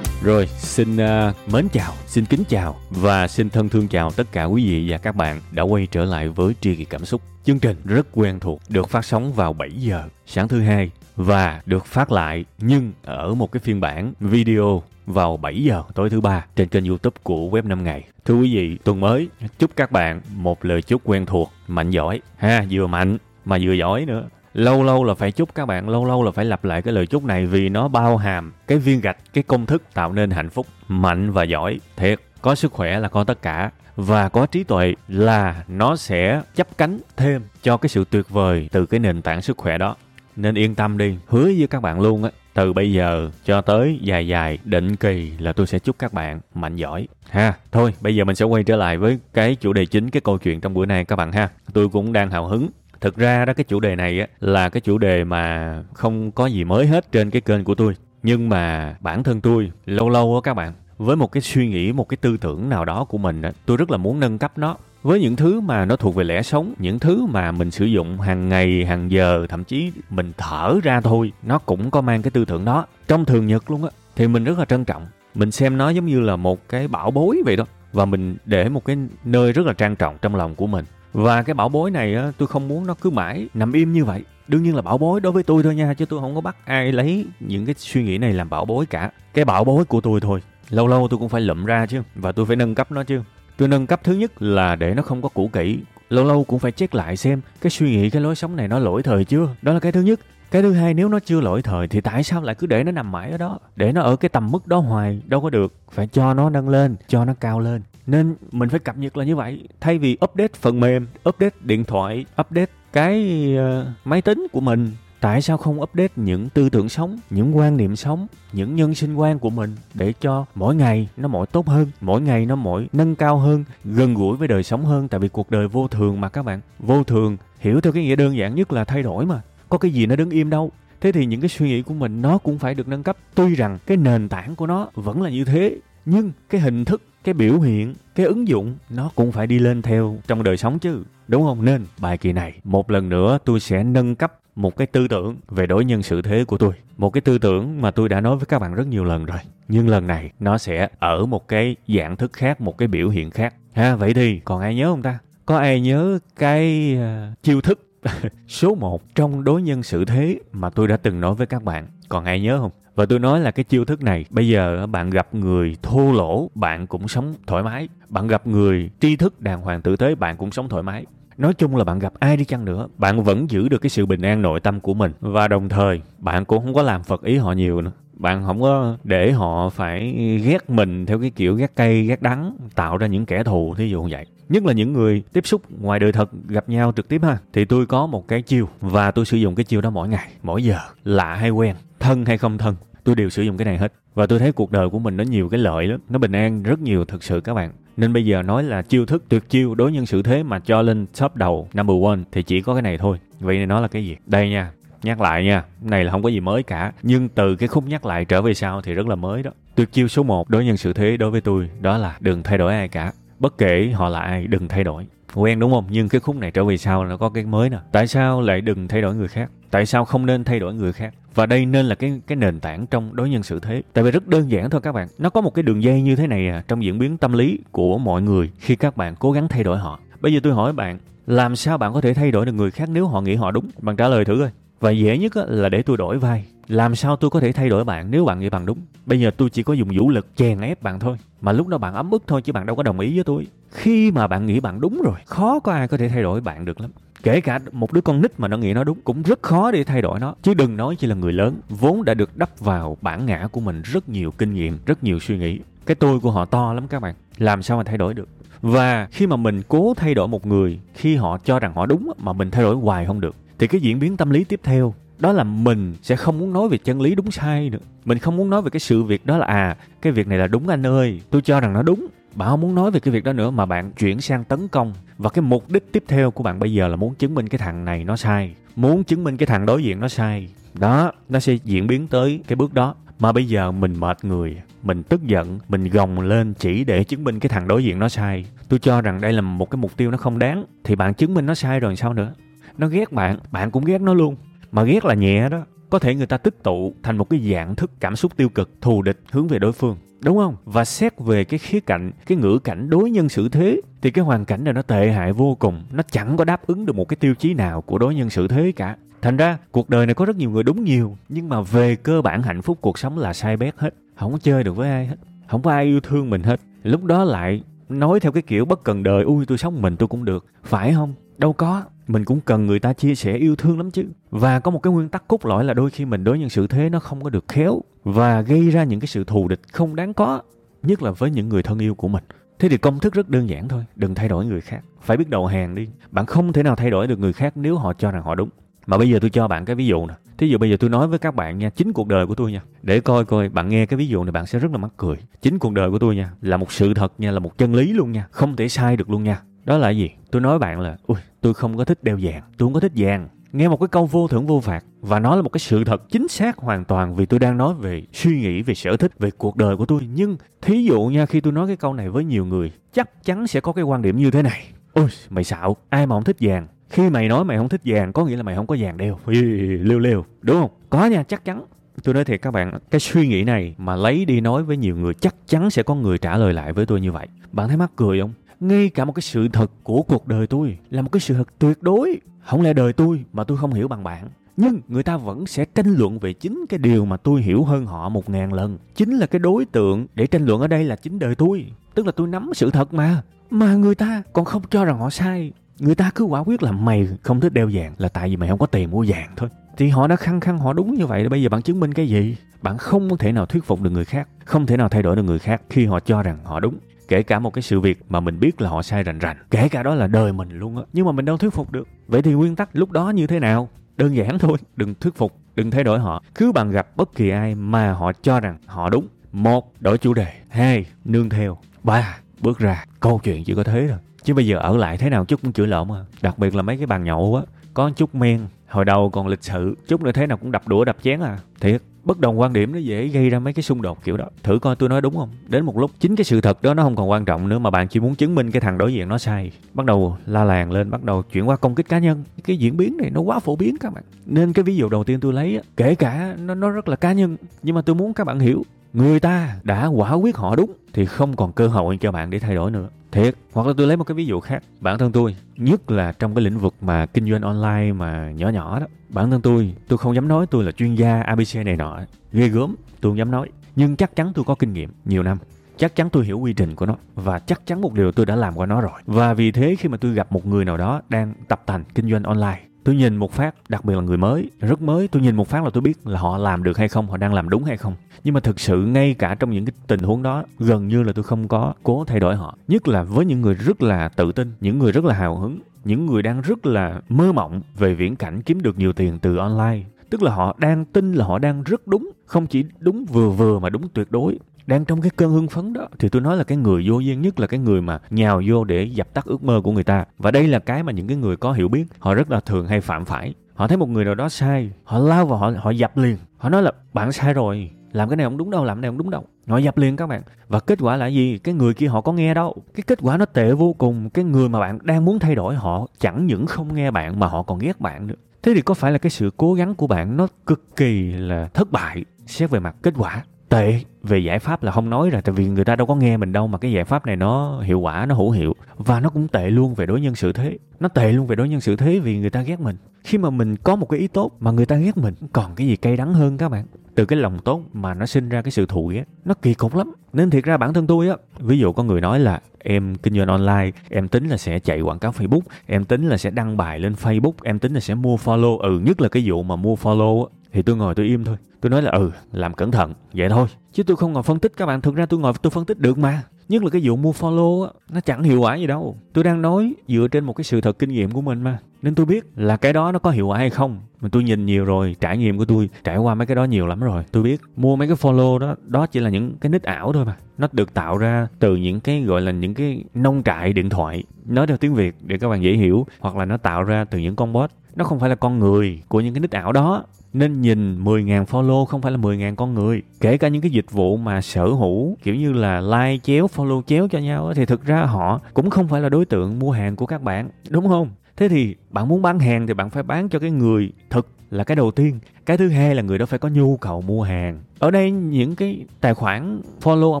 Rồi, 0.22 0.46
xin 0.46 0.96
uh, 0.96 1.52
mến 1.52 1.68
chào, 1.72 1.92
xin 2.06 2.24
kính 2.24 2.44
chào 2.48 2.76
và 2.90 3.28
xin 3.28 3.50
thân 3.50 3.68
thương 3.68 3.88
chào 3.88 4.10
tất 4.10 4.32
cả 4.32 4.44
quý 4.44 4.64
vị 4.64 4.86
và 4.90 4.98
các 4.98 5.16
bạn 5.16 5.40
đã 5.52 5.62
quay 5.62 5.88
trở 5.90 6.04
lại 6.04 6.28
với 6.28 6.54
Tri 6.60 6.74
Kỳ 6.76 6.84
Cảm 6.84 7.04
Xúc. 7.04 7.22
Chương 7.44 7.58
trình 7.58 7.76
rất 7.84 8.06
quen 8.12 8.40
thuộc, 8.40 8.60
được 8.68 8.88
phát 8.88 9.04
sóng 9.04 9.32
vào 9.32 9.52
7 9.52 9.70
giờ 9.70 10.08
sáng 10.26 10.48
thứ 10.48 10.60
hai 10.60 10.90
và 11.16 11.60
được 11.66 11.86
phát 11.86 12.12
lại 12.12 12.44
nhưng 12.58 12.92
ở 13.02 13.34
một 13.34 13.52
cái 13.52 13.60
phiên 13.60 13.80
bản 13.80 14.12
video 14.20 14.82
vào 15.10 15.36
7 15.36 15.64
giờ 15.64 15.82
tối 15.94 16.10
thứ 16.10 16.20
ba 16.20 16.46
trên 16.56 16.68
kênh 16.68 16.84
youtube 16.84 17.16
của 17.22 17.48
Web 17.48 17.66
5 17.66 17.84
Ngày. 17.84 18.04
Thưa 18.24 18.34
quý 18.34 18.54
vị, 18.54 18.78
tuần 18.84 19.00
mới 19.00 19.28
chúc 19.58 19.70
các 19.76 19.92
bạn 19.92 20.20
một 20.34 20.64
lời 20.64 20.82
chúc 20.82 21.02
quen 21.04 21.26
thuộc, 21.26 21.52
mạnh 21.68 21.90
giỏi, 21.90 22.20
ha, 22.36 22.64
vừa 22.70 22.86
mạnh 22.86 23.18
mà 23.44 23.58
vừa 23.62 23.72
giỏi 23.72 24.04
nữa. 24.06 24.28
Lâu 24.54 24.82
lâu 24.82 25.04
là 25.04 25.14
phải 25.14 25.32
chúc 25.32 25.54
các 25.54 25.66
bạn 25.66 25.88
lâu 25.88 26.04
lâu 26.04 26.22
là 26.22 26.30
phải 26.30 26.44
lặp 26.44 26.64
lại 26.64 26.82
cái 26.82 26.94
lời 26.94 27.06
chúc 27.06 27.24
này 27.24 27.46
vì 27.46 27.68
nó 27.68 27.88
bao 27.88 28.16
hàm 28.16 28.52
cái 28.66 28.78
viên 28.78 29.00
gạch 29.00 29.16
cái 29.32 29.44
công 29.44 29.66
thức 29.66 29.82
tạo 29.94 30.12
nên 30.12 30.30
hạnh 30.30 30.50
phúc 30.50 30.66
mạnh 30.88 31.30
và 31.30 31.44
giỏi. 31.44 31.80
Thiệt 31.96 32.20
có 32.42 32.54
sức 32.54 32.72
khỏe 32.72 32.98
là 32.98 33.08
có 33.08 33.24
tất 33.24 33.42
cả. 33.42 33.70
Và 33.96 34.28
có 34.28 34.46
trí 34.46 34.64
tuệ 34.64 34.94
là 35.08 35.64
nó 35.68 35.96
sẽ 35.96 36.42
chấp 36.54 36.78
cánh 36.78 36.98
thêm 37.16 37.42
cho 37.62 37.76
cái 37.76 37.88
sự 37.88 38.04
tuyệt 38.10 38.30
vời 38.30 38.68
từ 38.72 38.86
cái 38.86 39.00
nền 39.00 39.22
tảng 39.22 39.42
sức 39.42 39.56
khỏe 39.56 39.78
đó 39.78 39.96
nên 40.36 40.54
yên 40.54 40.74
tâm 40.74 40.98
đi, 40.98 41.16
hứa 41.26 41.44
với 41.44 41.66
các 41.70 41.82
bạn 41.82 42.00
luôn 42.00 42.24
á. 42.24 42.30
Từ 42.54 42.72
bây 42.72 42.92
giờ 42.92 43.30
cho 43.44 43.60
tới 43.60 43.98
dài 44.02 44.28
dài 44.28 44.58
định 44.64 44.96
kỳ 44.96 45.32
là 45.38 45.52
tôi 45.52 45.66
sẽ 45.66 45.78
chúc 45.78 45.98
các 45.98 46.12
bạn 46.12 46.40
mạnh 46.54 46.76
giỏi. 46.76 47.08
Ha, 47.30 47.54
thôi, 47.72 47.94
bây 48.00 48.16
giờ 48.16 48.24
mình 48.24 48.36
sẽ 48.36 48.44
quay 48.44 48.64
trở 48.64 48.76
lại 48.76 48.96
với 48.96 49.18
cái 49.34 49.54
chủ 49.54 49.72
đề 49.72 49.86
chính, 49.86 50.10
cái 50.10 50.20
câu 50.20 50.38
chuyện 50.38 50.60
trong 50.60 50.74
bữa 50.74 50.86
nay 50.86 51.04
các 51.04 51.16
bạn 51.16 51.32
ha. 51.32 51.48
Tôi 51.72 51.88
cũng 51.88 52.12
đang 52.12 52.30
hào 52.30 52.46
hứng. 52.46 52.68
Thực 53.00 53.16
ra 53.16 53.44
đó, 53.44 53.52
cái 53.52 53.64
chủ 53.64 53.80
đề 53.80 53.96
này 53.96 54.20
á, 54.20 54.26
là 54.40 54.68
cái 54.68 54.80
chủ 54.80 54.98
đề 54.98 55.24
mà 55.24 55.74
không 55.92 56.30
có 56.30 56.46
gì 56.46 56.64
mới 56.64 56.86
hết 56.86 57.12
trên 57.12 57.30
cái 57.30 57.40
kênh 57.40 57.64
của 57.64 57.74
tôi. 57.74 57.94
Nhưng 58.22 58.48
mà 58.48 58.94
bản 59.00 59.22
thân 59.22 59.40
tôi, 59.40 59.70
lâu 59.86 60.08
lâu 60.08 60.34
á 60.34 60.40
các 60.44 60.54
bạn, 60.54 60.72
với 60.98 61.16
một 61.16 61.32
cái 61.32 61.40
suy 61.40 61.68
nghĩ, 61.68 61.92
một 61.92 62.08
cái 62.08 62.16
tư 62.16 62.36
tưởng 62.36 62.68
nào 62.68 62.84
đó 62.84 63.04
của 63.04 63.18
mình 63.18 63.42
á, 63.42 63.52
tôi 63.66 63.76
rất 63.76 63.90
là 63.90 63.96
muốn 63.96 64.20
nâng 64.20 64.38
cấp 64.38 64.58
nó 64.58 64.76
với 65.02 65.20
những 65.20 65.36
thứ 65.36 65.60
mà 65.60 65.84
nó 65.84 65.96
thuộc 65.96 66.14
về 66.14 66.24
lẽ 66.24 66.42
sống 66.42 66.74
những 66.78 66.98
thứ 66.98 67.26
mà 67.26 67.52
mình 67.52 67.70
sử 67.70 67.84
dụng 67.84 68.20
hàng 68.20 68.48
ngày 68.48 68.84
hàng 68.84 69.10
giờ 69.10 69.46
thậm 69.48 69.64
chí 69.64 69.92
mình 70.10 70.32
thở 70.36 70.78
ra 70.82 71.00
thôi 71.00 71.32
nó 71.42 71.58
cũng 71.58 71.90
có 71.90 72.00
mang 72.00 72.22
cái 72.22 72.30
tư 72.30 72.44
tưởng 72.44 72.64
đó 72.64 72.86
trong 73.08 73.24
thường 73.24 73.46
nhật 73.46 73.70
luôn 73.70 73.84
á 73.84 73.90
thì 74.16 74.28
mình 74.28 74.44
rất 74.44 74.58
là 74.58 74.64
trân 74.64 74.84
trọng 74.84 75.06
mình 75.34 75.50
xem 75.50 75.78
nó 75.78 75.90
giống 75.90 76.06
như 76.06 76.20
là 76.20 76.36
một 76.36 76.68
cái 76.68 76.88
bảo 76.88 77.10
bối 77.10 77.42
vậy 77.44 77.56
đó 77.56 77.64
và 77.92 78.04
mình 78.04 78.36
để 78.44 78.68
một 78.68 78.84
cái 78.84 78.96
nơi 79.24 79.52
rất 79.52 79.66
là 79.66 79.72
trang 79.72 79.96
trọng 79.96 80.16
trong 80.22 80.36
lòng 80.36 80.54
của 80.54 80.66
mình 80.66 80.84
và 81.12 81.42
cái 81.42 81.54
bảo 81.54 81.68
bối 81.68 81.90
này 81.90 82.14
á, 82.14 82.32
tôi 82.38 82.48
không 82.48 82.68
muốn 82.68 82.86
nó 82.86 82.94
cứ 82.94 83.10
mãi 83.10 83.48
nằm 83.54 83.72
im 83.72 83.92
như 83.92 84.04
vậy. 84.04 84.24
Đương 84.48 84.62
nhiên 84.62 84.76
là 84.76 84.82
bảo 84.82 84.98
bối 84.98 85.20
đối 85.20 85.32
với 85.32 85.42
tôi 85.42 85.62
thôi 85.62 85.74
nha, 85.74 85.94
chứ 85.94 86.04
tôi 86.04 86.20
không 86.20 86.34
có 86.34 86.40
bắt 86.40 86.56
ai 86.64 86.92
lấy 86.92 87.26
những 87.40 87.66
cái 87.66 87.74
suy 87.78 88.02
nghĩ 88.02 88.18
này 88.18 88.32
làm 88.32 88.50
bảo 88.50 88.64
bối 88.64 88.86
cả. 88.86 89.10
Cái 89.34 89.44
bảo 89.44 89.64
bối 89.64 89.84
của 89.84 90.00
tôi 90.00 90.20
thôi. 90.20 90.40
Lâu 90.70 90.86
lâu 90.86 91.08
tôi 91.08 91.18
cũng 91.18 91.28
phải 91.28 91.40
lụm 91.40 91.64
ra 91.64 91.86
chứ, 91.86 92.02
và 92.14 92.32
tôi 92.32 92.46
phải 92.46 92.56
nâng 92.56 92.74
cấp 92.74 92.92
nó 92.92 93.04
chứ. 93.04 93.22
Tôi 93.60 93.68
nâng 93.68 93.86
cấp 93.86 94.00
thứ 94.04 94.14
nhất 94.14 94.42
là 94.42 94.76
để 94.76 94.94
nó 94.94 95.02
không 95.02 95.22
có 95.22 95.28
cũ 95.28 95.50
kỹ. 95.52 95.78
Lâu 96.10 96.24
lâu 96.24 96.44
cũng 96.44 96.58
phải 96.58 96.72
check 96.72 96.94
lại 96.94 97.16
xem 97.16 97.40
cái 97.60 97.70
suy 97.70 97.90
nghĩ, 97.90 98.10
cái 98.10 98.22
lối 98.22 98.36
sống 98.36 98.56
này 98.56 98.68
nó 98.68 98.78
lỗi 98.78 99.02
thời 99.02 99.24
chưa. 99.24 99.48
Đó 99.62 99.72
là 99.72 99.80
cái 99.80 99.92
thứ 99.92 100.00
nhất. 100.00 100.20
Cái 100.50 100.62
thứ 100.62 100.72
hai 100.72 100.94
nếu 100.94 101.08
nó 101.08 101.18
chưa 101.18 101.40
lỗi 101.40 101.62
thời 101.62 101.88
thì 101.88 102.00
tại 102.00 102.22
sao 102.22 102.42
lại 102.42 102.54
cứ 102.54 102.66
để 102.66 102.84
nó 102.84 102.92
nằm 102.92 103.12
mãi 103.12 103.30
ở 103.30 103.38
đó? 103.38 103.58
Để 103.76 103.92
nó 103.92 104.02
ở 104.02 104.16
cái 104.16 104.28
tầm 104.28 104.50
mức 104.50 104.66
đó 104.66 104.78
hoài 104.78 105.22
đâu 105.26 105.40
có 105.40 105.50
được. 105.50 105.74
Phải 105.92 106.06
cho 106.06 106.34
nó 106.34 106.50
nâng 106.50 106.68
lên, 106.68 106.96
cho 107.08 107.24
nó 107.24 107.34
cao 107.40 107.60
lên 107.60 107.82
nên 108.06 108.34
mình 108.52 108.68
phải 108.68 108.80
cập 108.80 108.96
nhật 108.98 109.16
là 109.16 109.24
như 109.24 109.36
vậy 109.36 109.68
thay 109.80 109.98
vì 109.98 110.18
update 110.24 110.52
phần 110.60 110.80
mềm 110.80 111.06
update 111.28 111.54
điện 111.60 111.84
thoại 111.84 112.24
update 112.40 112.70
cái 112.92 113.46
uh, 113.80 113.86
máy 114.04 114.22
tính 114.22 114.46
của 114.52 114.60
mình 114.60 114.92
tại 115.20 115.42
sao 115.42 115.56
không 115.56 115.80
update 115.80 116.12
những 116.16 116.48
tư 116.48 116.68
tưởng 116.68 116.88
sống, 116.88 117.18
những 117.30 117.56
quan 117.56 117.76
niệm 117.76 117.96
sống, 117.96 118.26
những 118.52 118.76
nhân 118.76 118.94
sinh 118.94 119.14
quan 119.14 119.38
của 119.38 119.50
mình 119.50 119.76
để 119.94 120.12
cho 120.20 120.44
mỗi 120.54 120.74
ngày 120.74 121.08
nó 121.16 121.28
mỗi 121.28 121.46
tốt 121.46 121.66
hơn, 121.66 121.90
mỗi 122.00 122.20
ngày 122.20 122.46
nó 122.46 122.56
mỗi 122.56 122.88
nâng 122.92 123.14
cao 123.14 123.38
hơn, 123.38 123.64
gần 123.84 124.14
gũi 124.14 124.36
với 124.36 124.48
đời 124.48 124.62
sống 124.62 124.84
hơn? 124.84 125.08
Tại 125.08 125.20
vì 125.20 125.28
cuộc 125.28 125.50
đời 125.50 125.68
vô 125.68 125.88
thường 125.88 126.20
mà 126.20 126.28
các 126.28 126.42
bạn. 126.42 126.60
Vô 126.78 127.04
thường, 127.04 127.36
hiểu 127.58 127.80
theo 127.80 127.92
cái 127.92 128.02
nghĩa 128.02 128.16
đơn 128.16 128.36
giản 128.36 128.54
nhất 128.54 128.72
là 128.72 128.84
thay 128.84 129.02
đổi 129.02 129.26
mà. 129.26 129.40
Có 129.68 129.78
cái 129.78 129.90
gì 129.90 130.06
nó 130.06 130.16
đứng 130.16 130.30
im 130.30 130.50
đâu. 130.50 130.70
Thế 131.00 131.12
thì 131.12 131.26
những 131.26 131.40
cái 131.40 131.48
suy 131.48 131.68
nghĩ 131.68 131.82
của 131.82 131.94
mình 131.94 132.22
nó 132.22 132.38
cũng 132.38 132.58
phải 132.58 132.74
được 132.74 132.88
nâng 132.88 133.02
cấp. 133.02 133.16
Tuy 133.34 133.54
rằng 133.54 133.78
cái 133.86 133.96
nền 133.96 134.28
tảng 134.28 134.56
của 134.56 134.66
nó 134.66 134.88
vẫn 134.94 135.22
là 135.22 135.30
như 135.30 135.44
thế, 135.44 135.76
nhưng 136.04 136.32
cái 136.50 136.60
hình 136.60 136.84
thức, 136.84 137.02
cái 137.24 137.34
biểu 137.34 137.60
hiện, 137.60 137.94
cái 138.14 138.26
ứng 138.26 138.48
dụng 138.48 138.76
nó 138.90 139.10
cũng 139.14 139.32
phải 139.32 139.46
đi 139.46 139.58
lên 139.58 139.82
theo 139.82 140.16
trong 140.26 140.42
đời 140.42 140.56
sống 140.56 140.78
chứ. 140.78 141.04
Đúng 141.28 141.42
không? 141.42 141.64
Nên 141.64 141.84
bài 141.98 142.18
kỳ 142.18 142.32
này, 142.32 142.60
một 142.64 142.90
lần 142.90 143.08
nữa 143.08 143.38
tôi 143.44 143.60
sẽ 143.60 143.84
nâng 143.84 144.14
cấp 144.14 144.39
một 144.60 144.76
cái 144.76 144.86
tư 144.86 145.08
tưởng 145.08 145.36
về 145.48 145.66
đối 145.66 145.84
nhân 145.84 146.02
xử 146.02 146.22
thế 146.22 146.44
của 146.44 146.58
tôi. 146.58 146.72
Một 146.96 147.10
cái 147.10 147.20
tư 147.20 147.38
tưởng 147.38 147.82
mà 147.82 147.90
tôi 147.90 148.08
đã 148.08 148.20
nói 148.20 148.36
với 148.36 148.46
các 148.46 148.58
bạn 148.58 148.74
rất 148.74 148.86
nhiều 148.86 149.04
lần 149.04 149.24
rồi. 149.24 149.38
Nhưng 149.68 149.88
lần 149.88 150.06
này 150.06 150.30
nó 150.40 150.58
sẽ 150.58 150.88
ở 150.98 151.26
một 151.26 151.48
cái 151.48 151.76
dạng 151.88 152.16
thức 152.16 152.32
khác 152.32 152.60
một 152.60 152.78
cái 152.78 152.88
biểu 152.88 153.08
hiện 153.08 153.30
khác. 153.30 153.54
Ha 153.72 153.96
vậy 153.96 154.14
thì 154.14 154.40
còn 154.40 154.60
ai 154.60 154.74
nhớ 154.74 154.90
không 154.90 155.02
ta? 155.02 155.18
Có 155.46 155.58
ai 155.58 155.80
nhớ 155.80 156.18
cái 156.36 156.96
uh, 156.98 157.42
chiêu 157.42 157.60
thức 157.60 157.80
số 158.48 158.74
1 158.74 159.14
trong 159.14 159.44
đối 159.44 159.62
nhân 159.62 159.82
xử 159.82 160.04
thế 160.04 160.38
mà 160.52 160.70
tôi 160.70 160.88
đã 160.88 160.96
từng 160.96 161.20
nói 161.20 161.34
với 161.34 161.46
các 161.46 161.62
bạn? 161.62 161.86
Còn 162.08 162.24
ai 162.24 162.40
nhớ 162.40 162.58
không? 162.58 162.70
Và 162.94 163.06
tôi 163.06 163.18
nói 163.18 163.40
là 163.40 163.50
cái 163.50 163.64
chiêu 163.64 163.84
thức 163.84 164.02
này 164.02 164.24
bây 164.30 164.48
giờ 164.48 164.86
bạn 164.86 165.10
gặp 165.10 165.34
người 165.34 165.76
thô 165.82 166.12
lỗ 166.12 166.50
bạn 166.54 166.86
cũng 166.86 167.08
sống 167.08 167.34
thoải 167.46 167.62
mái. 167.62 167.88
Bạn 168.08 168.26
gặp 168.26 168.46
người 168.46 168.90
tri 169.00 169.16
thức 169.16 169.40
đàng 169.40 169.60
hoàng 169.60 169.82
tử 169.82 169.96
tế 169.96 170.14
bạn 170.14 170.36
cũng 170.36 170.50
sống 170.50 170.68
thoải 170.68 170.82
mái 170.82 171.04
nói 171.40 171.54
chung 171.54 171.76
là 171.76 171.84
bạn 171.84 171.98
gặp 171.98 172.12
ai 172.18 172.36
đi 172.36 172.44
chăng 172.44 172.64
nữa, 172.64 172.88
bạn 172.98 173.22
vẫn 173.22 173.50
giữ 173.50 173.68
được 173.68 173.78
cái 173.78 173.90
sự 173.90 174.06
bình 174.06 174.22
an 174.22 174.42
nội 174.42 174.60
tâm 174.60 174.80
của 174.80 174.94
mình. 174.94 175.12
Và 175.20 175.48
đồng 175.48 175.68
thời, 175.68 176.00
bạn 176.18 176.44
cũng 176.44 176.64
không 176.64 176.74
có 176.74 176.82
làm 176.82 177.02
phật 177.02 177.22
ý 177.22 177.36
họ 177.36 177.52
nhiều 177.52 177.80
nữa. 177.80 177.92
Bạn 178.12 178.42
không 178.46 178.62
có 178.62 178.96
để 179.04 179.32
họ 179.32 179.68
phải 179.68 180.12
ghét 180.44 180.70
mình 180.70 181.06
theo 181.06 181.20
cái 181.20 181.30
kiểu 181.30 181.54
ghét 181.54 181.76
cay, 181.76 182.02
ghét 182.02 182.22
đắng, 182.22 182.56
tạo 182.74 182.96
ra 182.96 183.06
những 183.06 183.26
kẻ 183.26 183.44
thù, 183.44 183.74
thí 183.74 183.88
dụ 183.88 184.02
như 184.02 184.08
vậy. 184.10 184.26
Nhất 184.48 184.64
là 184.64 184.72
những 184.72 184.92
người 184.92 185.22
tiếp 185.32 185.46
xúc 185.46 185.62
ngoài 185.80 185.98
đời 186.00 186.12
thật, 186.12 186.30
gặp 186.48 186.68
nhau 186.68 186.92
trực 186.96 187.08
tiếp 187.08 187.22
ha, 187.22 187.38
thì 187.52 187.64
tôi 187.64 187.86
có 187.86 188.06
một 188.06 188.28
cái 188.28 188.42
chiêu 188.42 188.68
và 188.80 189.10
tôi 189.10 189.24
sử 189.24 189.36
dụng 189.36 189.54
cái 189.54 189.64
chiêu 189.64 189.80
đó 189.80 189.90
mỗi 189.90 190.08
ngày, 190.08 190.28
mỗi 190.42 190.64
giờ, 190.64 190.78
lạ 191.04 191.34
hay 191.34 191.50
quen, 191.50 191.76
thân 192.00 192.24
hay 192.24 192.38
không 192.38 192.58
thân 192.58 192.74
tôi 193.04 193.14
đều 193.14 193.30
sử 193.30 193.42
dụng 193.42 193.56
cái 193.56 193.64
này 193.64 193.78
hết. 193.78 193.92
Và 194.14 194.26
tôi 194.26 194.38
thấy 194.38 194.52
cuộc 194.52 194.72
đời 194.72 194.88
của 194.88 194.98
mình 194.98 195.16
nó 195.16 195.24
nhiều 195.24 195.48
cái 195.48 195.60
lợi 195.60 195.86
lắm. 195.86 196.00
Nó 196.08 196.18
bình 196.18 196.32
an 196.32 196.62
rất 196.62 196.80
nhiều 196.80 197.04
thực 197.04 197.22
sự 197.22 197.40
các 197.40 197.54
bạn. 197.54 197.72
Nên 197.96 198.12
bây 198.12 198.24
giờ 198.24 198.42
nói 198.42 198.62
là 198.62 198.82
chiêu 198.82 199.06
thức 199.06 199.24
tuyệt 199.28 199.48
chiêu 199.48 199.74
đối 199.74 199.92
nhân 199.92 200.06
xử 200.06 200.22
thế 200.22 200.42
mà 200.42 200.58
cho 200.58 200.82
lên 200.82 201.06
top 201.20 201.36
đầu 201.36 201.68
number 201.74 201.96
one 202.04 202.18
thì 202.32 202.42
chỉ 202.42 202.60
có 202.60 202.74
cái 202.74 202.82
này 202.82 202.98
thôi. 202.98 203.18
Vậy 203.40 203.58
nên 203.58 203.68
nó 203.68 203.80
là 203.80 203.88
cái 203.88 204.04
gì? 204.04 204.16
Đây 204.26 204.50
nha, 204.50 204.70
nhắc 205.02 205.20
lại 205.20 205.44
nha. 205.44 205.64
Này 205.82 206.04
là 206.04 206.12
không 206.12 206.22
có 206.22 206.28
gì 206.28 206.40
mới 206.40 206.62
cả. 206.62 206.92
Nhưng 207.02 207.28
từ 207.28 207.56
cái 207.56 207.68
khúc 207.68 207.86
nhắc 207.86 208.06
lại 208.06 208.24
trở 208.24 208.42
về 208.42 208.54
sau 208.54 208.82
thì 208.82 208.94
rất 208.94 209.06
là 209.06 209.14
mới 209.14 209.42
đó. 209.42 209.50
Tuyệt 209.74 209.92
chiêu 209.92 210.08
số 210.08 210.22
1 210.22 210.50
đối 210.50 210.64
nhân 210.64 210.76
xử 210.76 210.92
thế 210.92 211.16
đối 211.16 211.30
với 211.30 211.40
tôi 211.40 211.70
đó 211.80 211.98
là 211.98 212.16
đừng 212.20 212.42
thay 212.42 212.58
đổi 212.58 212.74
ai 212.74 212.88
cả. 212.88 213.12
Bất 213.38 213.58
kể 213.58 213.92
họ 213.94 214.08
là 214.08 214.20
ai, 214.20 214.46
đừng 214.46 214.68
thay 214.68 214.84
đổi. 214.84 215.06
Quen 215.34 215.58
đúng 215.60 215.70
không? 215.70 215.84
Nhưng 215.90 216.08
cái 216.08 216.20
khúc 216.20 216.36
này 216.36 216.50
trở 216.50 216.64
về 216.64 216.76
sau 216.76 217.04
nó 217.04 217.16
có 217.16 217.28
cái 217.28 217.44
mới 217.44 217.70
nè. 217.70 217.78
Tại 217.92 218.06
sao 218.06 218.40
lại 218.40 218.60
đừng 218.60 218.88
thay 218.88 219.02
đổi 219.02 219.14
người 219.14 219.28
khác? 219.28 219.50
Tại 219.70 219.86
sao 219.86 220.04
không 220.04 220.26
nên 220.26 220.44
thay 220.44 220.60
đổi 220.60 220.74
người 220.74 220.92
khác? 220.92 221.14
Và 221.34 221.46
đây 221.46 221.66
nên 221.66 221.86
là 221.86 221.94
cái 221.94 222.20
cái 222.26 222.36
nền 222.36 222.60
tảng 222.60 222.86
trong 222.86 223.16
đối 223.16 223.30
nhân 223.30 223.42
xử 223.42 223.60
thế. 223.60 223.82
Tại 223.92 224.04
vì 224.04 224.10
rất 224.10 224.28
đơn 224.28 224.50
giản 224.50 224.70
thôi 224.70 224.80
các 224.80 224.92
bạn. 224.92 225.08
Nó 225.18 225.30
có 225.30 225.40
một 225.40 225.54
cái 225.54 225.62
đường 225.62 225.82
dây 225.82 226.02
như 226.02 226.16
thế 226.16 226.26
này 226.26 226.48
à, 226.48 226.62
trong 226.68 226.84
diễn 226.84 226.98
biến 226.98 227.16
tâm 227.16 227.32
lý 227.32 227.58
của 227.70 227.98
mọi 227.98 228.22
người 228.22 228.50
khi 228.58 228.76
các 228.76 228.96
bạn 228.96 229.14
cố 229.18 229.32
gắng 229.32 229.48
thay 229.48 229.64
đổi 229.64 229.78
họ. 229.78 230.00
Bây 230.20 230.32
giờ 230.32 230.40
tôi 230.42 230.52
hỏi 230.52 230.72
bạn 230.72 230.98
làm 231.26 231.56
sao 231.56 231.78
bạn 231.78 231.92
có 231.92 232.00
thể 232.00 232.14
thay 232.14 232.30
đổi 232.30 232.46
được 232.46 232.52
người 232.52 232.70
khác 232.70 232.88
nếu 232.92 233.06
họ 233.06 233.20
nghĩ 233.20 233.34
họ 233.34 233.50
đúng? 233.50 233.70
Bạn 233.80 233.96
trả 233.96 234.08
lời 234.08 234.24
thử 234.24 234.38
coi. 234.40 234.50
Và 234.80 234.90
dễ 234.90 235.18
nhất 235.18 235.36
là 235.36 235.68
để 235.68 235.82
tôi 235.82 235.96
đổi 235.96 236.18
vai. 236.18 236.44
Làm 236.68 236.94
sao 236.94 237.16
tôi 237.16 237.30
có 237.30 237.40
thể 237.40 237.52
thay 237.52 237.68
đổi 237.68 237.84
bạn 237.84 238.10
nếu 238.10 238.24
bạn 238.24 238.40
nghĩ 238.40 238.50
bạn 238.50 238.66
đúng? 238.66 238.78
Bây 239.06 239.20
giờ 239.20 239.30
tôi 239.36 239.50
chỉ 239.50 239.62
có 239.62 239.72
dùng 239.72 239.88
vũ 239.98 240.10
lực 240.10 240.26
chèn 240.36 240.60
ép 240.60 240.82
bạn 240.82 241.00
thôi. 241.00 241.16
Mà 241.40 241.52
lúc 241.52 241.68
đó 241.68 241.78
bạn 241.78 241.94
ấm 241.94 242.10
ức 242.10 242.22
thôi 242.26 242.42
chứ 242.42 242.52
bạn 242.52 242.66
đâu 242.66 242.76
có 242.76 242.82
đồng 242.82 243.00
ý 243.00 243.14
với 243.14 243.24
tôi. 243.24 243.46
Khi 243.70 244.10
mà 244.10 244.26
bạn 244.26 244.46
nghĩ 244.46 244.60
bạn 244.60 244.80
đúng 244.80 245.02
rồi 245.04 245.16
khó 245.26 245.60
có 245.60 245.72
ai 245.72 245.88
có 245.88 245.96
thể 245.96 246.08
thay 246.08 246.22
đổi 246.22 246.40
bạn 246.40 246.64
được 246.64 246.80
lắm 246.80 246.90
kể 247.22 247.40
cả 247.40 247.58
một 247.72 247.92
đứa 247.92 248.00
con 248.00 248.22
nít 248.22 248.40
mà 248.40 248.48
nó 248.48 248.56
nghĩ 248.56 248.74
nó 248.74 248.84
đúng, 248.84 248.98
cũng 249.04 249.22
rất 249.22 249.42
khó 249.42 249.70
để 249.70 249.84
thay 249.84 250.02
đổi 250.02 250.20
nó. 250.20 250.34
Chứ 250.42 250.54
đừng 250.54 250.76
nói 250.76 250.96
chỉ 250.96 251.06
là 251.06 251.14
người 251.14 251.32
lớn, 251.32 251.54
vốn 251.68 252.04
đã 252.04 252.14
được 252.14 252.36
đắp 252.36 252.60
vào 252.60 252.96
bản 253.00 253.26
ngã 253.26 253.48
của 253.52 253.60
mình 253.60 253.82
rất 253.84 254.08
nhiều 254.08 254.30
kinh 254.30 254.54
nghiệm, 254.54 254.78
rất 254.86 255.04
nhiều 255.04 255.18
suy 255.18 255.38
nghĩ. 255.38 255.60
Cái 255.86 255.94
tôi 255.94 256.20
của 256.20 256.30
họ 256.30 256.44
to 256.44 256.72
lắm 256.72 256.88
các 256.88 257.02
bạn, 257.02 257.14
làm 257.38 257.62
sao 257.62 257.76
mà 257.76 257.82
thay 257.84 257.98
đổi 257.98 258.14
được? 258.14 258.28
Và 258.62 259.08
khi 259.10 259.26
mà 259.26 259.36
mình 259.36 259.62
cố 259.68 259.94
thay 259.96 260.14
đổi 260.14 260.28
một 260.28 260.46
người, 260.46 260.80
khi 260.94 261.16
họ 261.16 261.38
cho 261.44 261.58
rằng 261.58 261.72
họ 261.74 261.86
đúng 261.86 262.12
mà 262.18 262.32
mình 262.32 262.50
thay 262.50 262.62
đổi 262.62 262.74
hoài 262.76 263.06
không 263.06 263.20
được, 263.20 263.34
thì 263.58 263.66
cái 263.66 263.80
diễn 263.80 263.98
biến 263.98 264.16
tâm 264.16 264.30
lý 264.30 264.44
tiếp 264.44 264.60
theo, 264.62 264.94
đó 265.18 265.32
là 265.32 265.44
mình 265.44 265.94
sẽ 266.02 266.16
không 266.16 266.38
muốn 266.38 266.52
nói 266.52 266.68
về 266.68 266.78
chân 266.78 267.00
lý 267.00 267.14
đúng 267.14 267.30
sai 267.30 267.70
nữa. 267.70 267.78
Mình 268.04 268.18
không 268.18 268.36
muốn 268.36 268.50
nói 268.50 268.62
về 268.62 268.70
cái 268.70 268.80
sự 268.80 269.02
việc 269.02 269.26
đó 269.26 269.38
là 269.38 269.46
à 269.46 269.76
cái 270.02 270.12
việc 270.12 270.28
này 270.28 270.38
là 270.38 270.46
đúng 270.46 270.68
anh 270.68 270.86
ơi, 270.86 271.20
tôi 271.30 271.42
cho 271.42 271.60
rằng 271.60 271.72
nó 271.72 271.82
đúng. 271.82 272.06
Bạn 272.34 272.48
không 272.48 272.60
muốn 272.60 272.74
nói 272.74 272.90
về 272.90 273.00
cái 273.00 273.14
việc 273.14 273.24
đó 273.24 273.32
nữa 273.32 273.50
mà 273.50 273.66
bạn 273.66 273.92
chuyển 273.92 274.20
sang 274.20 274.44
tấn 274.44 274.68
công 274.68 274.92
và 275.20 275.30
cái 275.30 275.42
mục 275.42 275.70
đích 275.70 275.92
tiếp 275.92 276.04
theo 276.08 276.30
của 276.30 276.42
bạn 276.42 276.58
bây 276.58 276.72
giờ 276.72 276.88
là 276.88 276.96
muốn 276.96 277.14
chứng 277.14 277.34
minh 277.34 277.48
cái 277.48 277.58
thằng 277.58 277.84
này 277.84 278.04
nó 278.04 278.16
sai. 278.16 278.54
Muốn 278.76 279.04
chứng 279.04 279.24
minh 279.24 279.36
cái 279.36 279.46
thằng 279.46 279.66
đối 279.66 279.84
diện 279.84 280.00
nó 280.00 280.08
sai. 280.08 280.48
Đó, 280.74 281.12
nó 281.28 281.40
sẽ 281.40 281.54
diễn 281.64 281.86
biến 281.86 282.06
tới 282.06 282.40
cái 282.46 282.56
bước 282.56 282.74
đó. 282.74 282.94
Mà 283.18 283.32
bây 283.32 283.48
giờ 283.48 283.72
mình 283.72 284.00
mệt 284.00 284.24
người, 284.24 284.56
mình 284.82 285.02
tức 285.02 285.22
giận, 285.22 285.58
mình 285.68 285.88
gồng 285.88 286.20
lên 286.20 286.54
chỉ 286.54 286.84
để 286.84 287.04
chứng 287.04 287.24
minh 287.24 287.40
cái 287.40 287.48
thằng 287.48 287.68
đối 287.68 287.84
diện 287.84 287.98
nó 287.98 288.08
sai. 288.08 288.46
Tôi 288.68 288.78
cho 288.78 289.00
rằng 289.00 289.20
đây 289.20 289.32
là 289.32 289.40
một 289.40 289.70
cái 289.70 289.76
mục 289.76 289.96
tiêu 289.96 290.10
nó 290.10 290.16
không 290.16 290.38
đáng. 290.38 290.64
Thì 290.84 290.96
bạn 290.96 291.14
chứng 291.14 291.34
minh 291.34 291.46
nó 291.46 291.54
sai 291.54 291.80
rồi 291.80 291.96
sao 291.96 292.14
nữa? 292.14 292.34
Nó 292.78 292.88
ghét 292.88 293.12
bạn 293.12 293.38
bạn 293.50 293.70
cũng 293.70 293.84
ghét 293.84 294.00
nó 294.00 294.14
luôn. 294.14 294.36
Mà 294.72 294.82
ghét 294.82 295.04
là 295.04 295.14
nhẹ 295.14 295.48
đó. 295.48 295.64
Có 295.90 295.98
thể 295.98 296.14
người 296.14 296.26
ta 296.26 296.38
tích 296.38 296.62
tụ 296.62 296.94
thành 297.02 297.16
một 297.16 297.30
cái 297.30 297.40
dạng 297.52 297.76
thức 297.76 297.90
cảm 298.00 298.16
xúc 298.16 298.36
tiêu 298.36 298.48
cực, 298.48 298.70
thù 298.80 299.02
địch 299.02 299.20
hướng 299.32 299.48
về 299.48 299.58
đối 299.58 299.72
phương 299.72 299.96
đúng 300.22 300.36
không? 300.36 300.56
Và 300.64 300.84
xét 300.84 301.18
về 301.18 301.44
cái 301.44 301.58
khía 301.58 301.80
cạnh, 301.80 302.12
cái 302.26 302.38
ngữ 302.38 302.58
cảnh 302.58 302.90
đối 302.90 303.10
nhân 303.10 303.28
xử 303.28 303.48
thế, 303.48 303.80
thì 304.02 304.10
cái 304.10 304.24
hoàn 304.24 304.44
cảnh 304.44 304.64
này 304.64 304.72
nó 304.72 304.82
tệ 304.82 305.10
hại 305.10 305.32
vô 305.32 305.56
cùng. 305.58 305.82
Nó 305.90 306.02
chẳng 306.10 306.36
có 306.36 306.44
đáp 306.44 306.66
ứng 306.66 306.86
được 306.86 306.96
một 306.96 307.08
cái 307.08 307.16
tiêu 307.16 307.34
chí 307.34 307.54
nào 307.54 307.80
của 307.80 307.98
đối 307.98 308.14
nhân 308.14 308.30
xử 308.30 308.48
thế 308.48 308.72
cả. 308.76 308.96
Thành 309.22 309.36
ra, 309.36 309.58
cuộc 309.70 309.90
đời 309.90 310.06
này 310.06 310.14
có 310.14 310.24
rất 310.24 310.36
nhiều 310.36 310.50
người 310.50 310.62
đúng 310.62 310.84
nhiều, 310.84 311.16
nhưng 311.28 311.48
mà 311.48 311.60
về 311.60 311.96
cơ 311.96 312.22
bản 312.22 312.42
hạnh 312.42 312.62
phúc 312.62 312.78
cuộc 312.80 312.98
sống 312.98 313.18
là 313.18 313.32
sai 313.32 313.56
bét 313.56 313.74
hết. 313.76 313.94
Không 314.16 314.32
có 314.32 314.38
chơi 314.42 314.64
được 314.64 314.76
với 314.76 314.90
ai 314.90 315.06
hết. 315.06 315.16
Không 315.48 315.62
có 315.62 315.70
ai 315.70 315.84
yêu 315.84 316.00
thương 316.00 316.30
mình 316.30 316.42
hết. 316.42 316.60
Lúc 316.82 317.04
đó 317.04 317.24
lại 317.24 317.62
nói 317.88 318.20
theo 318.20 318.32
cái 318.32 318.42
kiểu 318.42 318.64
bất 318.64 318.84
cần 318.84 319.02
đời, 319.02 319.24
ui, 319.24 319.46
tôi 319.46 319.58
sống 319.58 319.82
mình 319.82 319.96
tôi 319.96 320.08
cũng 320.08 320.24
được. 320.24 320.46
Phải 320.64 320.94
không? 320.94 321.14
Đâu 321.38 321.52
có 321.52 321.82
mình 322.12 322.24
cũng 322.24 322.40
cần 322.40 322.66
người 322.66 322.78
ta 322.78 322.92
chia 322.92 323.14
sẻ 323.14 323.36
yêu 323.36 323.56
thương 323.56 323.78
lắm 323.78 323.90
chứ. 323.90 324.04
Và 324.30 324.60
có 324.60 324.70
một 324.70 324.78
cái 324.82 324.92
nguyên 324.92 325.08
tắc 325.08 325.28
cốt 325.28 325.46
lõi 325.46 325.64
là 325.64 325.74
đôi 325.74 325.90
khi 325.90 326.04
mình 326.04 326.24
đối 326.24 326.38
nhân 326.38 326.48
xử 326.48 326.66
thế 326.66 326.88
nó 326.88 327.00
không 327.00 327.22
có 327.22 327.30
được 327.30 327.44
khéo 327.48 327.80
và 328.04 328.40
gây 328.40 328.70
ra 328.70 328.84
những 328.84 329.00
cái 329.00 329.06
sự 329.06 329.24
thù 329.24 329.48
địch 329.48 329.60
không 329.72 329.96
đáng 329.96 330.14
có, 330.14 330.42
nhất 330.82 331.02
là 331.02 331.10
với 331.10 331.30
những 331.30 331.48
người 331.48 331.62
thân 331.62 331.78
yêu 331.78 331.94
của 331.94 332.08
mình. 332.08 332.24
Thế 332.58 332.68
thì 332.68 332.78
công 332.78 332.98
thức 332.98 333.14
rất 333.14 333.28
đơn 333.28 333.48
giản 333.48 333.68
thôi, 333.68 333.84
đừng 333.96 334.14
thay 334.14 334.28
đổi 334.28 334.46
người 334.46 334.60
khác. 334.60 334.80
Phải 335.02 335.16
biết 335.16 335.28
đầu 335.28 335.46
hàng 335.46 335.74
đi. 335.74 335.88
Bạn 336.10 336.26
không 336.26 336.52
thể 336.52 336.62
nào 336.62 336.76
thay 336.76 336.90
đổi 336.90 337.06
được 337.06 337.18
người 337.18 337.32
khác 337.32 337.52
nếu 337.56 337.76
họ 337.76 337.92
cho 337.92 338.10
rằng 338.10 338.22
họ 338.22 338.34
đúng. 338.34 338.48
Mà 338.86 338.98
bây 338.98 339.10
giờ 339.10 339.18
tôi 339.20 339.30
cho 339.30 339.48
bạn 339.48 339.64
cái 339.64 339.76
ví 339.76 339.86
dụ 339.86 340.06
nè. 340.06 340.14
Thí 340.38 340.48
dụ 340.48 340.58
bây 340.58 340.70
giờ 340.70 340.76
tôi 340.80 340.90
nói 340.90 341.06
với 341.06 341.18
các 341.18 341.34
bạn 341.34 341.58
nha, 341.58 341.70
chính 341.70 341.92
cuộc 341.92 342.08
đời 342.08 342.26
của 342.26 342.34
tôi 342.34 342.52
nha. 342.52 342.62
Để 342.82 343.00
coi 343.00 343.24
coi 343.24 343.48
bạn 343.48 343.68
nghe 343.68 343.86
cái 343.86 343.96
ví 343.96 344.06
dụ 344.06 344.24
này 344.24 344.32
bạn 344.32 344.46
sẽ 344.46 344.58
rất 344.58 344.72
là 344.72 344.78
mắc 344.78 344.92
cười. 344.96 345.16
Chính 345.42 345.58
cuộc 345.58 345.72
đời 345.72 345.90
của 345.90 345.98
tôi 345.98 346.16
nha, 346.16 346.30
là 346.40 346.56
một 346.56 346.72
sự 346.72 346.94
thật 346.94 347.12
nha, 347.18 347.30
là 347.30 347.38
một 347.38 347.58
chân 347.58 347.74
lý 347.74 347.92
luôn 347.92 348.12
nha. 348.12 348.26
Không 348.30 348.56
thể 348.56 348.68
sai 348.68 348.96
được 348.96 349.10
luôn 349.10 349.22
nha. 349.22 349.42
Đó 349.64 349.78
là 349.78 349.90
gì? 349.90 350.10
Tôi 350.30 350.42
nói 350.42 350.58
bạn 350.58 350.80
là, 350.80 350.96
ui, 351.06 351.18
tôi 351.40 351.54
không 351.54 351.76
có 351.76 351.84
thích 351.84 352.04
đeo 352.04 352.18
vàng, 352.22 352.42
tôi 352.58 352.66
không 352.66 352.74
có 352.74 352.80
thích 352.80 352.92
vàng. 352.96 353.28
Nghe 353.52 353.68
một 353.68 353.76
cái 353.80 353.88
câu 353.88 354.06
vô 354.06 354.28
thưởng 354.28 354.46
vô 354.46 354.60
phạt, 354.60 354.84
và 355.00 355.18
nó 355.18 355.36
là 355.36 355.42
một 355.42 355.48
cái 355.48 355.60
sự 355.60 355.84
thật 355.84 356.10
chính 356.10 356.28
xác 356.28 356.58
hoàn 356.58 356.84
toàn 356.84 357.16
vì 357.16 357.26
tôi 357.26 357.40
đang 357.40 357.56
nói 357.56 357.74
về 357.74 358.02
suy 358.12 358.40
nghĩ, 358.40 358.62
về 358.62 358.74
sở 358.74 358.96
thích, 358.96 359.18
về 359.18 359.30
cuộc 359.30 359.56
đời 359.56 359.76
của 359.76 359.86
tôi. 359.86 360.00
Nhưng 360.14 360.36
thí 360.62 360.84
dụ 360.84 361.02
nha, 361.02 361.26
khi 361.26 361.40
tôi 361.40 361.52
nói 361.52 361.66
cái 361.66 361.76
câu 361.76 361.94
này 361.94 362.08
với 362.08 362.24
nhiều 362.24 362.44
người, 362.44 362.72
chắc 362.92 363.24
chắn 363.24 363.46
sẽ 363.46 363.60
có 363.60 363.72
cái 363.72 363.84
quan 363.84 364.02
điểm 364.02 364.16
như 364.16 364.30
thế 364.30 364.42
này. 364.42 364.66
Ôi, 364.92 365.08
mày 365.30 365.44
xạo, 365.44 365.76
ai 365.88 366.06
mà 366.06 366.16
không 366.16 366.24
thích 366.24 366.36
vàng? 366.40 366.66
Khi 366.88 367.10
mày 367.10 367.28
nói 367.28 367.44
mày 367.44 367.56
không 367.56 367.68
thích 367.68 367.80
vàng, 367.84 368.12
có 368.12 368.24
nghĩa 368.24 368.36
là 368.36 368.42
mày 368.42 368.56
không 368.56 368.66
có 368.66 368.76
vàng 368.80 368.96
đeo. 368.96 369.18
Liêu 369.26 369.98
liêu 369.98 370.24
đúng 370.40 370.56
không? 370.60 370.70
Có 370.90 371.06
nha, 371.06 371.22
chắc 371.22 371.44
chắn. 371.44 371.64
Tôi 372.04 372.14
nói 372.14 372.24
thiệt 372.24 372.42
các 372.42 372.50
bạn, 372.50 372.78
cái 372.90 373.00
suy 373.00 373.28
nghĩ 373.28 373.44
này 373.44 373.74
mà 373.78 373.96
lấy 373.96 374.24
đi 374.24 374.40
nói 374.40 374.62
với 374.62 374.76
nhiều 374.76 374.96
người, 374.96 375.14
chắc 375.14 375.34
chắn 375.46 375.70
sẽ 375.70 375.82
có 375.82 375.94
người 375.94 376.18
trả 376.18 376.36
lời 376.36 376.52
lại 376.52 376.72
với 376.72 376.86
tôi 376.86 377.00
như 377.00 377.12
vậy. 377.12 377.26
Bạn 377.52 377.68
thấy 377.68 377.76
mắc 377.76 377.90
cười 377.96 378.20
không? 378.20 378.32
Ngay 378.60 378.88
cả 378.88 379.04
một 379.04 379.12
cái 379.12 379.22
sự 379.22 379.48
thật 379.48 379.70
của 379.82 380.02
cuộc 380.02 380.26
đời 380.28 380.46
tôi 380.46 380.78
là 380.90 381.02
một 381.02 381.12
cái 381.12 381.20
sự 381.20 381.34
thật 381.34 381.48
tuyệt 381.58 381.82
đối. 381.82 382.20
Không 382.40 382.62
lẽ 382.62 382.72
đời 382.72 382.92
tôi 382.92 383.24
mà 383.32 383.44
tôi 383.44 383.58
không 383.58 383.74
hiểu 383.74 383.88
bằng 383.88 384.04
bạn? 384.04 384.28
Nhưng 384.56 384.80
người 384.88 385.02
ta 385.02 385.16
vẫn 385.16 385.46
sẽ 385.46 385.64
tranh 385.64 385.94
luận 385.94 386.18
về 386.18 386.32
chính 386.32 386.64
cái 386.68 386.78
điều 386.78 387.04
mà 387.04 387.16
tôi 387.16 387.42
hiểu 387.42 387.64
hơn 387.64 387.86
họ 387.86 388.08
một 388.08 388.30
ngàn 388.30 388.52
lần. 388.52 388.78
Chính 388.94 389.16
là 389.16 389.26
cái 389.26 389.38
đối 389.38 389.64
tượng 389.64 390.06
để 390.14 390.26
tranh 390.26 390.46
luận 390.46 390.60
ở 390.60 390.66
đây 390.66 390.84
là 390.84 390.96
chính 390.96 391.18
đời 391.18 391.34
tôi. 391.34 391.66
Tức 391.94 392.06
là 392.06 392.12
tôi 392.12 392.28
nắm 392.28 392.50
sự 392.54 392.70
thật 392.70 392.94
mà. 392.94 393.22
Mà 393.50 393.74
người 393.74 393.94
ta 393.94 394.22
còn 394.32 394.44
không 394.44 394.62
cho 394.70 394.84
rằng 394.84 394.98
họ 394.98 395.10
sai. 395.10 395.52
Người 395.78 395.94
ta 395.94 396.10
cứ 396.14 396.24
quả 396.24 396.40
quyết 396.40 396.62
là 396.62 396.72
mày 396.72 397.08
không 397.22 397.40
thích 397.40 397.52
đeo 397.52 397.70
vàng 397.72 397.94
là 397.98 398.08
tại 398.08 398.28
vì 398.28 398.36
mày 398.36 398.48
không 398.48 398.58
có 398.58 398.66
tiền 398.66 398.90
mua 398.90 399.04
vàng 399.08 399.28
thôi. 399.36 399.48
Thì 399.76 399.88
họ 399.88 400.06
đã 400.06 400.16
khăng 400.16 400.40
khăng 400.40 400.58
họ 400.58 400.72
đúng 400.72 400.94
như 400.94 401.06
vậy 401.06 401.28
bây 401.28 401.42
giờ 401.42 401.48
bạn 401.48 401.62
chứng 401.62 401.80
minh 401.80 401.94
cái 401.94 402.08
gì? 402.08 402.36
Bạn 402.62 402.78
không 402.78 403.18
thể 403.18 403.32
nào 403.32 403.46
thuyết 403.46 403.64
phục 403.64 403.82
được 403.82 403.90
người 403.90 404.04
khác, 404.04 404.28
không 404.44 404.66
thể 404.66 404.76
nào 404.76 404.88
thay 404.88 405.02
đổi 405.02 405.16
được 405.16 405.22
người 405.22 405.38
khác 405.38 405.62
khi 405.70 405.86
họ 405.86 406.00
cho 406.00 406.22
rằng 406.22 406.38
họ 406.44 406.60
đúng 406.60 406.74
kể 407.10 407.22
cả 407.22 407.38
một 407.38 407.54
cái 407.54 407.62
sự 407.62 407.80
việc 407.80 408.02
mà 408.08 408.20
mình 408.20 408.40
biết 408.40 408.60
là 408.60 408.70
họ 408.70 408.82
sai 408.82 409.02
rành 409.02 409.18
rành. 409.18 409.36
Kể 409.50 409.68
cả 409.68 409.82
đó 409.82 409.94
là 409.94 410.06
đời 410.06 410.32
mình 410.32 410.58
luôn 410.58 410.76
á. 410.76 410.82
Nhưng 410.92 411.06
mà 411.06 411.12
mình 411.12 411.24
đâu 411.24 411.36
thuyết 411.36 411.50
phục 411.50 411.72
được. 411.72 411.88
Vậy 412.06 412.22
thì 412.22 412.32
nguyên 412.32 412.56
tắc 412.56 412.68
lúc 412.72 412.90
đó 412.90 413.10
như 413.10 413.26
thế 413.26 413.38
nào? 413.38 413.68
Đơn 413.96 414.16
giản 414.16 414.38
thôi. 414.38 414.58
Đừng 414.76 414.94
thuyết 414.94 415.14
phục, 415.14 415.36
đừng 415.54 415.70
thay 415.70 415.84
đổi 415.84 415.98
họ. 415.98 416.22
Cứ 416.34 416.52
bằng 416.52 416.70
gặp 416.70 416.96
bất 416.96 417.14
kỳ 417.14 417.30
ai 417.30 417.54
mà 417.54 417.92
họ 417.92 418.12
cho 418.22 418.40
rằng 418.40 418.58
họ 418.66 418.90
đúng. 418.90 419.06
Một, 419.32 419.72
đổi 419.80 419.98
chủ 419.98 420.14
đề. 420.14 420.32
Hai, 420.48 420.86
nương 421.04 421.28
theo. 421.28 421.58
Ba, 421.82 422.18
bước 422.40 422.58
ra. 422.58 422.84
Câu 423.00 423.20
chuyện 423.24 423.44
chỉ 423.44 423.54
có 423.54 423.64
thế 423.64 423.86
thôi. 423.88 423.98
Chứ 424.22 424.34
bây 424.34 424.46
giờ 424.46 424.58
ở 424.58 424.76
lại 424.76 424.96
thế 424.96 425.10
nào 425.10 425.24
chút 425.24 425.42
cũng 425.42 425.52
chửi 425.52 425.66
lộn 425.66 425.88
à 425.92 426.00
đặc 426.22 426.38
biệt 426.38 426.54
là 426.54 426.62
mấy 426.62 426.76
cái 426.76 426.86
bàn 426.86 427.04
nhậu 427.04 427.36
á. 427.36 427.42
Có 427.74 427.90
chút 427.96 428.14
men. 428.14 428.40
Hồi 428.68 428.84
đầu 428.84 429.10
còn 429.10 429.26
lịch 429.26 429.44
sự. 429.44 429.76
Chút 429.88 430.02
nữa 430.02 430.12
thế 430.12 430.26
nào 430.26 430.38
cũng 430.38 430.52
đập 430.52 430.68
đũa, 430.68 430.84
đập 430.84 430.96
chén 431.02 431.20
à. 431.20 431.38
Thiệt 431.60 431.82
bất 432.04 432.18
đồng 432.18 432.40
quan 432.40 432.52
điểm 432.52 432.72
nó 432.72 432.78
dễ 432.78 433.08
gây 433.08 433.30
ra 433.30 433.38
mấy 433.38 433.52
cái 433.52 433.62
xung 433.62 433.82
đột 433.82 434.04
kiểu 434.04 434.16
đó. 434.16 434.24
Thử 434.42 434.58
coi 434.58 434.76
tôi 434.76 434.88
nói 434.88 435.00
đúng 435.00 435.16
không? 435.16 435.28
Đến 435.48 435.64
một 435.64 435.78
lúc, 435.78 435.90
chính 436.00 436.16
cái 436.16 436.24
sự 436.24 436.40
thật 436.40 436.62
đó 436.62 436.74
nó 436.74 436.82
không 436.82 436.96
còn 436.96 437.10
quan 437.10 437.24
trọng 437.24 437.48
nữa 437.48 437.58
mà 437.58 437.70
bạn 437.70 437.88
chỉ 437.88 438.00
muốn 438.00 438.14
chứng 438.14 438.34
minh 438.34 438.50
cái 438.50 438.60
thằng 438.60 438.78
đối 438.78 438.94
diện 438.94 439.08
nó 439.08 439.18
sai. 439.18 439.52
Bắt 439.74 439.86
đầu 439.86 440.16
la 440.26 440.44
làng 440.44 440.72
lên, 440.72 440.90
bắt 440.90 441.04
đầu 441.04 441.22
chuyển 441.22 441.48
qua 441.48 441.56
công 441.56 441.74
kích 441.74 441.88
cá 441.88 441.98
nhân. 441.98 442.24
Cái 442.44 442.56
diễn 442.56 442.76
biến 442.76 442.96
này 442.96 443.10
nó 443.10 443.20
quá 443.20 443.38
phổ 443.38 443.56
biến 443.56 443.76
các 443.80 443.94
bạn. 443.94 444.04
Nên 444.26 444.52
cái 444.52 444.62
ví 444.62 444.76
dụ 444.76 444.88
đầu 444.88 445.04
tiên 445.04 445.20
tôi 445.20 445.32
lấy 445.32 445.60
kể 445.76 445.94
cả 445.94 446.36
nó 446.38 446.54
nó 446.54 446.70
rất 446.70 446.88
là 446.88 446.96
cá 446.96 447.12
nhân, 447.12 447.36
nhưng 447.62 447.74
mà 447.74 447.82
tôi 447.82 447.94
muốn 447.94 448.14
các 448.14 448.24
bạn 448.24 448.40
hiểu, 448.40 448.64
người 448.92 449.20
ta 449.20 449.56
đã 449.62 449.86
quả 449.86 450.12
quyết 450.12 450.36
họ 450.36 450.56
đúng, 450.56 450.72
thì 450.92 451.06
không 451.06 451.36
còn 451.36 451.52
cơ 451.52 451.66
hội 451.66 451.98
cho 452.00 452.12
bạn 452.12 452.30
để 452.30 452.38
thay 452.38 452.54
đổi 452.54 452.70
nữa 452.70 452.88
thiệt, 453.12 453.34
hoặc 453.52 453.66
là 453.66 453.72
tôi 453.76 453.86
lấy 453.86 453.96
một 453.96 454.04
cái 454.04 454.14
ví 454.14 454.26
dụ 454.26 454.40
khác. 454.40 454.62
Bản 454.80 454.98
thân 454.98 455.12
tôi, 455.12 455.36
nhất 455.56 455.90
là 455.90 456.12
trong 456.12 456.34
cái 456.34 456.44
lĩnh 456.44 456.58
vực 456.58 456.74
mà 456.80 457.06
kinh 457.06 457.30
doanh 457.30 457.42
online 457.42 457.92
mà 457.92 458.30
nhỏ 458.30 458.48
nhỏ 458.48 458.80
đó, 458.80 458.86
bản 459.08 459.30
thân 459.30 459.40
tôi 459.40 459.74
tôi 459.88 459.98
không 459.98 460.14
dám 460.14 460.28
nói 460.28 460.46
tôi 460.46 460.64
là 460.64 460.72
chuyên 460.72 460.94
gia 460.94 461.22
abc 461.22 461.56
này 461.64 461.76
nọ. 461.76 462.00
Ghê 462.32 462.48
gớm, 462.48 462.76
tôi 463.00 463.10
không 463.10 463.18
dám 463.18 463.30
nói. 463.30 463.50
Nhưng 463.76 463.96
chắc 463.96 464.16
chắn 464.16 464.32
tôi 464.34 464.44
có 464.44 464.54
kinh 464.54 464.72
nghiệm 464.72 464.90
nhiều 465.04 465.22
năm. 465.22 465.38
Chắc 465.76 465.96
chắn 465.96 466.10
tôi 466.10 466.24
hiểu 466.24 466.38
quy 466.38 466.52
trình 466.52 466.74
của 466.74 466.86
nó. 466.86 466.96
Và 467.14 467.38
chắc 467.38 467.66
chắn 467.66 467.80
một 467.80 467.94
điều 467.94 468.12
tôi 468.12 468.26
đã 468.26 468.36
làm 468.36 468.54
qua 468.54 468.66
nó 468.66 468.80
rồi. 468.80 469.00
Và 469.06 469.34
vì 469.34 469.52
thế 469.52 469.76
khi 469.78 469.88
mà 469.88 469.96
tôi 469.96 470.12
gặp 470.12 470.32
một 470.32 470.46
người 470.46 470.64
nào 470.64 470.76
đó 470.76 471.02
đang 471.08 471.34
tập 471.48 471.62
tành 471.66 471.84
kinh 471.94 472.10
doanh 472.10 472.22
online 472.22 472.60
tôi 472.84 472.96
nhìn 472.96 473.16
một 473.16 473.32
phát, 473.32 473.54
đặc 473.68 473.84
biệt 473.84 473.94
là 473.94 474.00
người 474.00 474.16
mới, 474.16 474.50
rất 474.60 474.82
mới, 474.82 475.08
tôi 475.08 475.22
nhìn 475.22 475.36
một 475.36 475.48
phát 475.48 475.64
là 475.64 475.70
tôi 475.70 475.80
biết 475.80 476.06
là 476.06 476.18
họ 476.18 476.38
làm 476.38 476.62
được 476.62 476.78
hay 476.78 476.88
không, 476.88 477.06
họ 477.06 477.16
đang 477.16 477.34
làm 477.34 477.48
đúng 477.48 477.64
hay 477.64 477.76
không. 477.76 477.94
Nhưng 478.24 478.34
mà 478.34 478.40
thực 478.40 478.60
sự 478.60 478.82
ngay 478.86 479.14
cả 479.14 479.34
trong 479.34 479.50
những 479.50 479.64
cái 479.64 479.72
tình 479.86 480.00
huống 480.00 480.22
đó, 480.22 480.44
gần 480.58 480.88
như 480.88 481.02
là 481.02 481.12
tôi 481.12 481.22
không 481.22 481.48
có 481.48 481.74
cố 481.82 482.04
thay 482.04 482.20
đổi 482.20 482.36
họ. 482.36 482.56
Nhất 482.68 482.88
là 482.88 483.02
với 483.02 483.26
những 483.26 483.40
người 483.40 483.54
rất 483.54 483.82
là 483.82 484.08
tự 484.08 484.32
tin, 484.32 484.52
những 484.60 484.78
người 484.78 484.92
rất 484.92 485.04
là 485.04 485.14
hào 485.14 485.36
hứng, 485.36 485.58
những 485.84 486.06
người 486.06 486.22
đang 486.22 486.40
rất 486.40 486.66
là 486.66 487.00
mơ 487.08 487.32
mộng 487.32 487.60
về 487.78 487.94
viễn 487.94 488.16
cảnh 488.16 488.42
kiếm 488.42 488.62
được 488.62 488.78
nhiều 488.78 488.92
tiền 488.92 489.18
từ 489.18 489.36
online. 489.36 489.82
Tức 490.10 490.22
là 490.22 490.34
họ 490.34 490.56
đang 490.58 490.84
tin 490.84 491.12
là 491.12 491.24
họ 491.24 491.38
đang 491.38 491.62
rất 491.62 491.86
đúng, 491.86 492.10
không 492.26 492.46
chỉ 492.46 492.64
đúng 492.78 493.04
vừa 493.04 493.30
vừa 493.30 493.58
mà 493.58 493.70
đúng 493.70 493.88
tuyệt 493.88 494.10
đối 494.10 494.38
đang 494.66 494.84
trong 494.84 495.00
cái 495.00 495.10
cơn 495.16 495.30
hưng 495.30 495.48
phấn 495.48 495.72
đó, 495.72 495.88
thì 495.98 496.08
tôi 496.08 496.22
nói 496.22 496.36
là 496.36 496.44
cái 496.44 496.58
người 496.58 496.84
vô 496.88 496.98
duyên 496.98 497.22
nhất 497.22 497.40
là 497.40 497.46
cái 497.46 497.60
người 497.60 497.80
mà 497.80 497.98
nhào 498.10 498.42
vô 498.46 498.64
để 498.64 498.82
dập 498.82 499.14
tắt 499.14 499.24
ước 499.24 499.42
mơ 499.42 499.60
của 499.64 499.72
người 499.72 499.84
ta. 499.84 500.04
Và 500.18 500.30
đây 500.30 500.48
là 500.48 500.58
cái 500.58 500.82
mà 500.82 500.92
những 500.92 501.06
cái 501.06 501.16
người 501.16 501.36
có 501.36 501.52
hiểu 501.52 501.68
biết, 501.68 501.84
họ 501.98 502.14
rất 502.14 502.30
là 502.30 502.40
thường 502.40 502.66
hay 502.66 502.80
phạm 502.80 503.04
phải. 503.04 503.34
Họ 503.54 503.68
thấy 503.68 503.76
một 503.76 503.88
người 503.88 504.04
nào 504.04 504.14
đó 504.14 504.28
sai, 504.28 504.70
họ 504.84 504.98
lao 504.98 505.26
vào 505.26 505.38
họ 505.38 505.52
họ 505.58 505.70
dập 505.70 505.96
liền. 505.96 506.16
Họ 506.36 506.48
nói 506.48 506.62
là, 506.62 506.72
bạn 506.92 507.12
sai 507.12 507.34
rồi, 507.34 507.70
làm 507.92 508.08
cái 508.08 508.16
này 508.16 508.26
không 508.26 508.36
đúng 508.36 508.50
đâu, 508.50 508.64
làm 508.64 508.76
cái 508.76 508.82
này 508.82 508.88
không 508.88 508.98
đúng 508.98 509.10
đâu. 509.10 509.24
Họ 509.46 509.58
dập 509.58 509.78
liền 509.78 509.96
các 509.96 510.06
bạn. 510.06 510.22
Và 510.48 510.60
kết 510.60 510.78
quả 510.82 510.96
là 510.96 511.06
gì? 511.06 511.38
Cái 511.38 511.54
người 511.54 511.74
kia 511.74 511.86
họ 511.86 512.00
có 512.00 512.12
nghe 512.12 512.34
đâu. 512.34 512.62
Cái 512.74 512.82
kết 512.86 512.98
quả 513.02 513.16
nó 513.16 513.24
tệ 513.24 513.52
vô 513.52 513.72
cùng. 513.72 514.10
Cái 514.10 514.24
người 514.24 514.48
mà 514.48 514.60
bạn 514.60 514.78
đang 514.82 515.04
muốn 515.04 515.18
thay 515.18 515.34
đổi, 515.34 515.54
họ 515.54 515.86
chẳng 515.98 516.26
những 516.26 516.46
không 516.46 516.74
nghe 516.74 516.90
bạn 516.90 517.20
mà 517.20 517.26
họ 517.26 517.42
còn 517.42 517.58
ghét 517.58 517.80
bạn 517.80 518.06
nữa. 518.06 518.14
Thế 518.42 518.52
thì 518.54 518.60
có 518.60 518.74
phải 518.74 518.92
là 518.92 518.98
cái 518.98 519.10
sự 519.10 519.30
cố 519.36 519.54
gắng 519.54 519.74
của 519.74 519.86
bạn 519.86 520.16
nó 520.16 520.26
cực 520.46 520.76
kỳ 520.76 521.12
là 521.12 521.48
thất 521.54 521.72
bại 521.72 522.04
xét 522.26 522.50
về 522.50 522.60
mặt 522.60 522.76
kết 522.82 522.94
quả? 522.96 523.24
Tệ, 523.50 523.80
về 524.02 524.18
giải 524.18 524.38
pháp 524.38 524.62
là 524.62 524.72
không 524.72 524.90
nói 524.90 525.10
rồi, 525.10 525.22
tại 525.22 525.32
vì 525.32 525.48
người 525.48 525.64
ta 525.64 525.76
đâu 525.76 525.86
có 525.86 525.94
nghe 525.94 526.16
mình 526.16 526.32
đâu 526.32 526.46
mà 526.46 526.58
cái 526.58 526.72
giải 526.72 526.84
pháp 526.84 527.06
này 527.06 527.16
nó 527.16 527.60
hiệu 527.60 527.80
quả, 527.80 528.06
nó 528.06 528.14
hữu 528.14 528.30
hiệu. 528.30 528.54
Và 528.76 529.00
nó 529.00 529.08
cũng 529.08 529.28
tệ 529.28 529.50
luôn 529.50 529.74
về 529.74 529.86
đối 529.86 530.00
nhân 530.00 530.14
xử 530.14 530.32
thế. 530.32 530.58
Nó 530.80 530.88
tệ 530.88 531.12
luôn 531.12 531.26
về 531.26 531.36
đối 531.36 531.48
nhân 531.48 531.60
xử 531.60 531.76
thế 531.76 531.98
vì 531.98 532.18
người 532.18 532.30
ta 532.30 532.42
ghét 532.42 532.60
mình. 532.60 532.76
Khi 533.04 533.18
mà 533.18 533.30
mình 533.30 533.56
có 533.56 533.76
một 533.76 533.86
cái 533.86 534.00
ý 534.00 534.08
tốt 534.08 534.30
mà 534.40 534.50
người 534.50 534.66
ta 534.66 534.76
ghét 534.76 534.96
mình, 534.96 535.14
còn 535.32 535.54
cái 535.54 535.66
gì 535.66 535.76
cay 535.76 535.96
đắng 535.96 536.14
hơn 536.14 536.38
các 536.38 536.48
bạn? 536.48 536.64
Từ 536.94 537.04
cái 537.04 537.18
lòng 537.18 537.38
tốt 537.44 537.62
mà 537.72 537.94
nó 537.94 538.06
sinh 538.06 538.28
ra 538.28 538.42
cái 538.42 538.50
sự 538.50 538.66
thù 538.66 538.86
ghét, 538.86 539.04
nó 539.24 539.34
kỳ 539.34 539.54
cục 539.54 539.74
lắm. 539.74 539.92
Nên 540.12 540.30
thiệt 540.30 540.44
ra 540.44 540.56
bản 540.56 540.74
thân 540.74 540.86
tôi 540.86 541.08
á, 541.08 541.16
ví 541.38 541.58
dụ 541.58 541.72
có 541.72 541.82
người 541.82 542.00
nói 542.00 542.20
là 542.20 542.40
em 542.58 542.94
kinh 542.94 543.14
doanh 543.14 543.28
online, 543.28 543.70
em 543.90 544.08
tính 544.08 544.28
là 544.28 544.36
sẽ 544.36 544.58
chạy 544.58 544.80
quảng 544.80 544.98
cáo 544.98 545.12
facebook, 545.12 545.40
em 545.66 545.84
tính 545.84 546.08
là 546.08 546.16
sẽ 546.16 546.30
đăng 546.30 546.56
bài 546.56 546.78
lên 546.78 546.94
facebook, 547.02 547.32
em 547.42 547.58
tính 547.58 547.74
là 547.74 547.80
sẽ 547.80 547.94
mua 547.94 548.16
follow. 548.16 548.58
Ừ 548.58 548.78
nhất 548.78 549.00
là 549.00 549.08
cái 549.08 549.22
vụ 549.26 549.42
mà 549.42 549.56
mua 549.56 549.74
follow 549.74 550.26
á 550.26 550.30
thì 550.52 550.62
tôi 550.62 550.76
ngồi 550.76 550.94
tôi 550.94 551.06
im 551.06 551.24
thôi. 551.24 551.36
Tôi 551.60 551.70
nói 551.70 551.82
là 551.82 551.90
ừ 551.90 552.10
làm 552.32 552.54
cẩn 552.54 552.70
thận, 552.70 552.92
vậy 553.12 553.28
thôi. 553.28 553.48
Chứ 553.72 553.82
tôi 553.82 553.96
không 553.96 554.12
ngồi 554.12 554.22
phân 554.22 554.38
tích 554.38 554.52
các 554.56 554.66
bạn. 554.66 554.80
Thực 554.80 554.94
ra 554.94 555.06
tôi 555.06 555.20
ngồi 555.20 555.32
tôi 555.42 555.50
phân 555.50 555.64
tích 555.64 555.78
được 555.78 555.98
mà. 555.98 556.22
Nhất 556.48 556.62
là 556.62 556.70
cái 556.70 556.80
vụ 556.84 556.96
mua 556.96 557.12
follow 557.12 557.64
á, 557.64 557.70
nó 557.90 558.00
chẳng 558.00 558.22
hiệu 558.22 558.40
quả 558.40 558.56
gì 558.56 558.66
đâu. 558.66 558.96
Tôi 559.12 559.24
đang 559.24 559.42
nói 559.42 559.74
dựa 559.88 560.08
trên 560.10 560.24
một 560.24 560.32
cái 560.32 560.44
sự 560.44 560.60
thật 560.60 560.78
kinh 560.78 560.90
nghiệm 560.90 561.10
của 561.10 561.20
mình 561.20 561.42
mà. 561.42 561.58
Nên 561.82 561.94
tôi 561.94 562.06
biết 562.06 562.24
là 562.36 562.56
cái 562.56 562.72
đó 562.72 562.92
nó 562.92 562.98
có 562.98 563.10
hiệu 563.10 563.26
quả 563.26 563.38
hay 563.38 563.50
không. 563.50 563.80
Mà 564.00 564.08
tôi 564.12 564.24
nhìn 564.24 564.46
nhiều 564.46 564.64
rồi, 564.64 564.96
trải 565.00 565.18
nghiệm 565.18 565.38
của 565.38 565.44
tôi 565.44 565.70
trải 565.84 565.96
qua 565.96 566.14
mấy 566.14 566.26
cái 566.26 566.34
đó 566.34 566.44
nhiều 566.44 566.66
lắm 566.66 566.80
rồi. 566.80 567.04
Tôi 567.12 567.22
biết 567.22 567.40
mua 567.56 567.76
mấy 567.76 567.88
cái 567.88 567.96
follow 567.96 568.38
đó 568.38 568.54
đó 568.66 568.86
chỉ 568.86 569.00
là 569.00 569.10
những 569.10 569.36
cái 569.40 569.50
nick 569.50 569.64
ảo 569.64 569.92
thôi 569.92 570.04
mà. 570.04 570.16
Nó 570.38 570.48
được 570.52 570.74
tạo 570.74 570.98
ra 570.98 571.28
từ 571.38 571.56
những 571.56 571.80
cái, 571.80 572.02
gọi 572.02 572.20
là, 572.20 572.32
những 572.32 572.54
cái 572.54 572.84
nông 572.94 573.22
trại 573.22 573.52
điện 573.52 573.68
thoại. 573.68 574.04
Nói 574.26 574.46
theo 574.46 574.56
tiếng 574.56 574.74
việt 574.74 574.94
để 575.02 575.18
các 575.18 575.28
bạn 575.28 575.42
dễ 575.42 575.52
hiểu. 575.52 575.86
Hoặc 576.00 576.16
là 576.16 576.24
nó 576.24 576.36
tạo 576.36 576.62
ra 576.62 576.84
từ 576.84 576.98
những 576.98 577.16
con 577.16 577.32
bot. 577.32 577.50
Nó 577.76 577.84
không 577.84 578.00
phải 578.00 578.08
là 578.08 578.14
con 578.14 578.38
người 578.38 578.82
của 578.88 579.00
những 579.00 579.14
cái 579.14 579.20
nick 579.20 579.34
ảo 579.34 579.52
đó 579.52 579.84
nên 580.12 580.40
nhìn 580.40 580.84
10.000 580.84 581.24
follow 581.24 581.64
không 581.64 581.82
phải 581.82 581.92
là 581.92 581.98
10.000 581.98 582.34
con 582.34 582.54
người. 582.54 582.82
Kể 583.00 583.18
cả 583.18 583.28
những 583.28 583.42
cái 583.42 583.50
dịch 583.50 583.70
vụ 583.70 583.96
mà 583.96 584.20
sở 584.20 584.46
hữu 584.46 584.96
kiểu 585.02 585.14
như 585.14 585.32
là 585.32 585.60
like 585.60 585.98
chéo, 586.02 586.26
follow 586.26 586.62
chéo 586.62 586.88
cho 586.88 586.98
nhau 586.98 587.32
thì 587.34 587.46
thực 587.46 587.64
ra 587.64 587.84
họ 587.84 588.20
cũng 588.34 588.50
không 588.50 588.68
phải 588.68 588.80
là 588.80 588.88
đối 588.88 589.04
tượng 589.04 589.38
mua 589.38 589.50
hàng 589.50 589.76
của 589.76 589.86
các 589.86 590.02
bạn. 590.02 590.30
Đúng 590.48 590.68
không? 590.68 590.88
Thế 591.16 591.28
thì 591.28 591.56
bạn 591.70 591.88
muốn 591.88 592.02
bán 592.02 592.18
hàng 592.18 592.46
thì 592.46 592.54
bạn 592.54 592.70
phải 592.70 592.82
bán 592.82 593.08
cho 593.08 593.18
cái 593.18 593.30
người 593.30 593.72
thực 593.90 594.08
là 594.30 594.44
cái 594.44 594.56
đầu 594.56 594.70
tiên. 594.70 594.98
Cái 595.26 595.36
thứ 595.36 595.48
hai 595.48 595.74
là 595.74 595.82
người 595.82 595.98
đó 595.98 596.06
phải 596.06 596.18
có 596.18 596.28
nhu 596.28 596.56
cầu 596.56 596.80
mua 596.80 597.02
hàng. 597.02 597.40
Ở 597.58 597.70
đây 597.70 597.90
những 597.90 598.36
cái 598.36 598.64
tài 598.80 598.94
khoản 598.94 599.40
follow 599.62 600.00